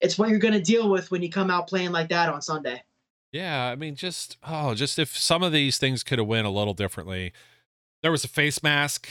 [0.00, 2.40] It's what you're going to deal with when you come out playing like that on
[2.40, 2.82] Sunday.
[3.30, 6.50] Yeah, I mean, just oh, just if some of these things could have went a
[6.50, 7.32] little differently.
[8.00, 9.08] There was a face mask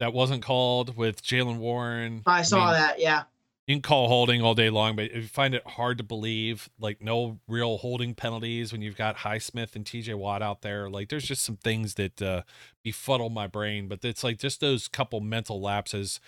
[0.00, 2.22] that wasn't called with Jaylen Warren.
[2.26, 3.00] I saw I mean, that.
[3.00, 3.22] Yeah.
[3.66, 6.68] You can call holding all day long, but if you find it hard to believe,
[6.78, 11.08] like no real holding penalties when you've got Highsmith and TJ Watt out there, like
[11.08, 12.42] there's just some things that uh,
[12.82, 13.88] befuddle my brain.
[13.88, 16.20] But it's like just those couple mental lapses.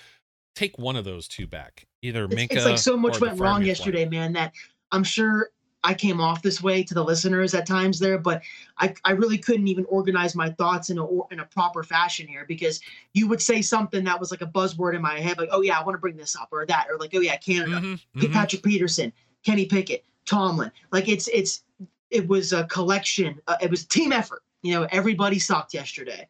[0.54, 1.86] Take one of those two back.
[2.00, 2.44] Either Minkah.
[2.44, 4.10] It's, it's like so much went wrong yesterday, one.
[4.10, 4.32] man.
[4.32, 4.54] That
[4.90, 5.50] I'm sure
[5.86, 8.42] I came off this way to the listeners at times there, but
[8.76, 12.44] I, I really couldn't even organize my thoughts in a in a proper fashion here
[12.48, 12.80] because
[13.14, 15.78] you would say something that was like a buzzword in my head, like, oh yeah,
[15.78, 18.32] I want to bring this up, or that, or like, oh yeah, Canada, mm-hmm, mm-hmm.
[18.32, 19.12] Patrick Peterson,
[19.44, 20.72] Kenny Pickett, Tomlin.
[20.90, 21.62] Like it's it's
[22.10, 23.40] it was a collection.
[23.46, 24.42] Uh, it was team effort.
[24.62, 26.26] You know, everybody sucked yesterday.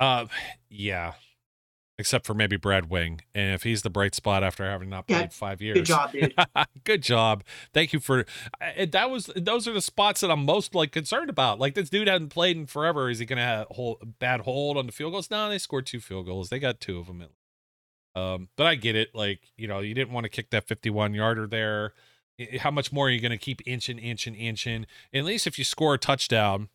[0.00, 0.26] Uh,
[0.70, 1.12] yeah,
[1.98, 3.20] except for maybe Brad Wing.
[3.34, 6.12] And if he's the bright spot after having not played yeah, five years, good job,
[6.12, 6.34] dude.
[6.84, 7.44] good job.
[7.74, 8.24] Thank you for
[8.60, 9.10] that.
[9.10, 11.58] Was those are the spots that I'm most like concerned about.
[11.58, 13.10] Like this dude hasn't played in forever.
[13.10, 15.30] Is he going to have a bad hold on the field goals?
[15.30, 16.48] No, they scored two field goals.
[16.48, 17.24] They got two of them.
[18.14, 19.14] Um, but I get it.
[19.14, 21.94] Like you know, you didn't want to kick that 51 yarder there.
[22.60, 24.86] How much more are you going to keep inching, inching, inching?
[25.12, 26.68] At least if you score a touchdown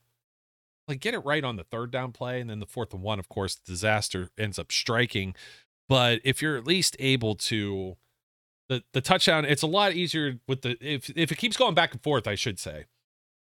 [0.88, 3.20] like get it right on the third down play and then the fourth and one
[3.20, 5.36] of course disaster ends up striking
[5.88, 7.96] but if you're at least able to
[8.70, 11.92] the the touchdown it's a lot easier with the if if it keeps going back
[11.92, 12.86] and forth i should say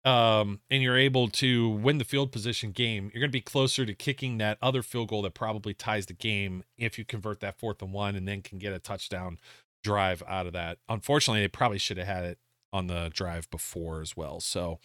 [0.06, 3.84] um, and you're able to win the field position game, you're going to be closer
[3.84, 7.58] to kicking that other field goal that probably ties the game if you convert that
[7.58, 9.36] fourth and one and then can get a touchdown
[9.82, 10.78] drive out of that.
[10.88, 12.38] Unfortunately, they probably should have had it
[12.72, 14.38] on the drive before as well.
[14.38, 14.78] So,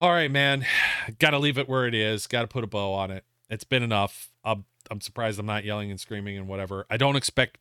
[0.00, 0.64] all right, man,
[1.18, 2.26] got to leave it where it is.
[2.26, 3.24] Got to put a bow on it.
[3.48, 4.30] It's been enough.
[4.44, 6.86] I'm, I'm surprised I'm not yelling and screaming and whatever.
[6.88, 7.58] I don't expect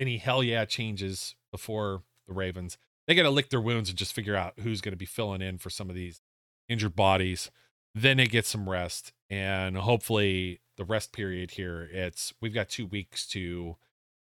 [0.00, 2.76] any hell yeah changes before the Ravens.
[3.06, 5.42] They got to lick their wounds and just figure out who's going to be filling
[5.42, 6.20] in for some of these
[6.68, 7.50] injured bodies.
[7.94, 11.88] Then they get some rest, and hopefully the rest period here.
[11.92, 13.76] It's we've got two weeks to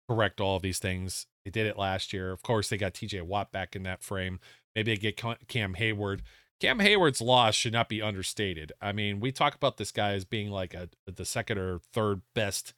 [0.08, 1.26] correct all of these things.
[1.44, 2.30] They did it last year.
[2.30, 4.38] Of course, they got TJ Watt back in that frame.
[4.76, 5.16] Maybe they get
[5.48, 6.20] Cam Heyward.
[6.60, 8.72] Cam Heyward's loss should not be understated.
[8.80, 12.22] I mean, we talk about this guy as being like a the second or third
[12.34, 12.74] best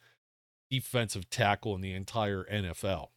[0.69, 3.09] defensive tackle in the entire NFL.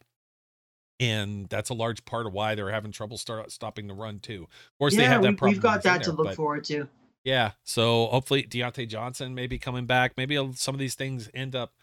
[0.99, 4.43] And that's a large part of why they're having trouble start stopping the run too.
[4.43, 5.55] Of course, yeah, they have that problem.
[5.55, 6.87] We've got that there, to look forward to.
[7.23, 10.13] Yeah, so hopefully Diontae Johnson may be coming back.
[10.15, 11.73] Maybe some of these things end up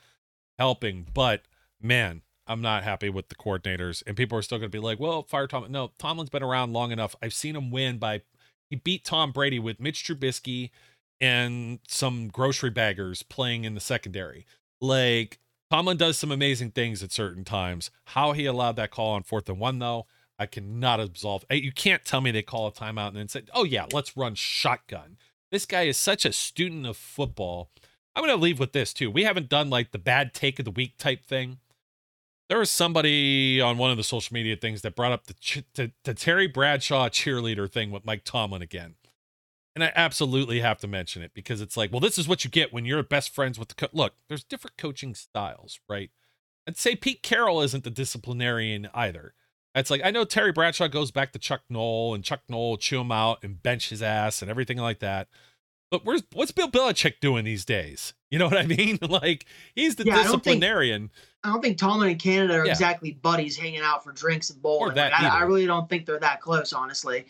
[0.58, 1.06] helping.
[1.12, 1.42] But
[1.80, 4.98] man, I'm not happy with the coordinators, and people are still going to be like,
[4.98, 7.14] "Well, fire Tomlin." No, Tomlin's been around long enough.
[7.22, 8.22] I've seen him win by
[8.72, 10.70] he beat Tom Brady with Mitch Trubisky
[11.20, 14.46] and some grocery baggers playing in the secondary.
[14.80, 17.90] Like Tomlin does some amazing things at certain times.
[18.06, 20.06] How he allowed that call on fourth and one, though,
[20.38, 21.44] I cannot absolve.
[21.50, 24.34] You can't tell me they call a timeout and then say, "Oh yeah, let's run
[24.36, 25.18] shotgun."
[25.50, 27.68] This guy is such a student of football.
[28.16, 29.10] I'm going to leave with this too.
[29.10, 31.58] We haven't done like the bad take of the week type thing.
[32.52, 35.64] There was somebody on one of the social media things that brought up the, ch-
[36.04, 38.96] Terry Bradshaw cheerleader thing with Mike Tomlin again.
[39.74, 42.50] And I absolutely have to mention it because it's like, well, this is what you
[42.50, 44.16] get when you're best friends with the co- look.
[44.28, 46.10] There's different coaching styles, right?
[46.68, 49.32] I'd say Pete Carroll isn't the disciplinarian either.
[49.74, 53.00] It's like I know Terry Bradshaw goes back to Chuck Noll, and Chuck Noll chew
[53.00, 55.28] him out and bench his ass and everything like that.
[55.92, 58.14] But where's what's Bill Belichick doing these days?
[58.30, 58.98] You know what I mean?
[59.08, 61.10] like he's the Yeah, disciplinarian.
[61.44, 62.72] I don't think Tomlin and Canada are Yeah.
[62.72, 64.96] exactly buddies hanging out for drinks and bowling.
[64.96, 67.26] Like, I, I really don't think they're that close, honestly.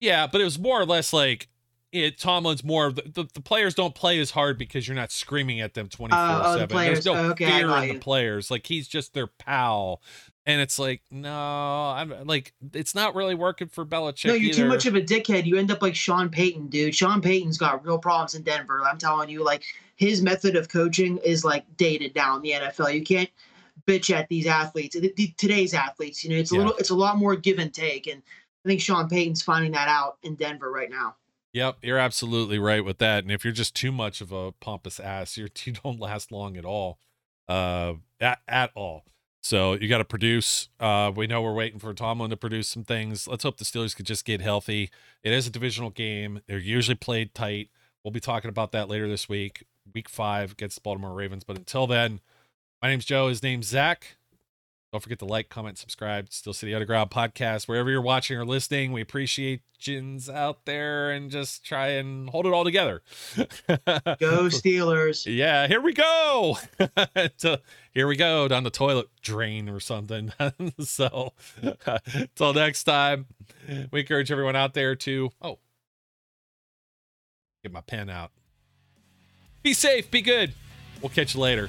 [0.00, 1.48] Yeah, but it was more or less like
[1.92, 5.62] it, Tomlin's more the, the, the players don't play as hard because you're not screaming
[5.62, 6.76] at them 24 oh, the 7.
[6.76, 8.50] There's no Oh, okay, fear in the players.
[8.50, 10.02] Like he's just their pal.
[10.46, 14.26] And it's like, no, I'm like, it's not really working for Belichick.
[14.26, 15.46] no, you're too much of a dickhead.
[15.46, 16.94] You end up like Sean Payton, dude.
[16.94, 18.82] Sean Payton's got real problems in Denver.
[18.84, 19.64] I'm telling you, like
[19.96, 22.92] his method of coaching is like dated now in the NFL.
[22.94, 23.30] You can't
[23.86, 26.22] bitch at these athletes, th- th- today's athletes.
[26.22, 26.60] You know, it's a Yeah.
[26.60, 28.22] little, it's a lot more give and take, and
[28.64, 31.16] I think Sean Payton's finding that out in Denver right now.
[31.54, 33.22] Yep, you're absolutely right with that.
[33.24, 36.56] And if you're just too much of a pompous ass, you're, you don't last long
[36.56, 36.98] at all,
[37.48, 39.04] uh, at, at all.
[39.44, 40.70] So you got to produce.
[40.80, 43.28] Uh, we know we're waiting for Tomlin to produce some things.
[43.28, 44.88] Let's hope the Steelers could just get healthy.
[45.22, 46.40] It is a divisional game.
[46.46, 47.68] They're usually played tight.
[48.02, 51.44] We'll be talking about that later this week, week five against the Baltimore Ravens.
[51.44, 52.20] But until then,
[52.80, 53.28] my name's Joe.
[53.28, 54.16] His name's Zac.
[54.94, 56.32] Don't forget to like, comment, subscribe.
[56.32, 57.66] Steel City Underground podcast.
[57.66, 62.46] Wherever you're watching or listening, we appreciate yins out there and just try and hold
[62.46, 63.02] it all together.
[63.36, 65.26] Go Steelers.
[65.26, 66.58] yeah, here we go.
[67.36, 67.56] So,
[67.92, 70.32] here we go down the toilet drain or something.
[70.80, 73.26] so, until next time,
[73.90, 75.58] we encourage everyone out there to oh,
[77.64, 78.30] get my pen out.
[79.64, 80.08] Be safe.
[80.08, 80.54] Be good.
[81.02, 81.68] We'll catch you later.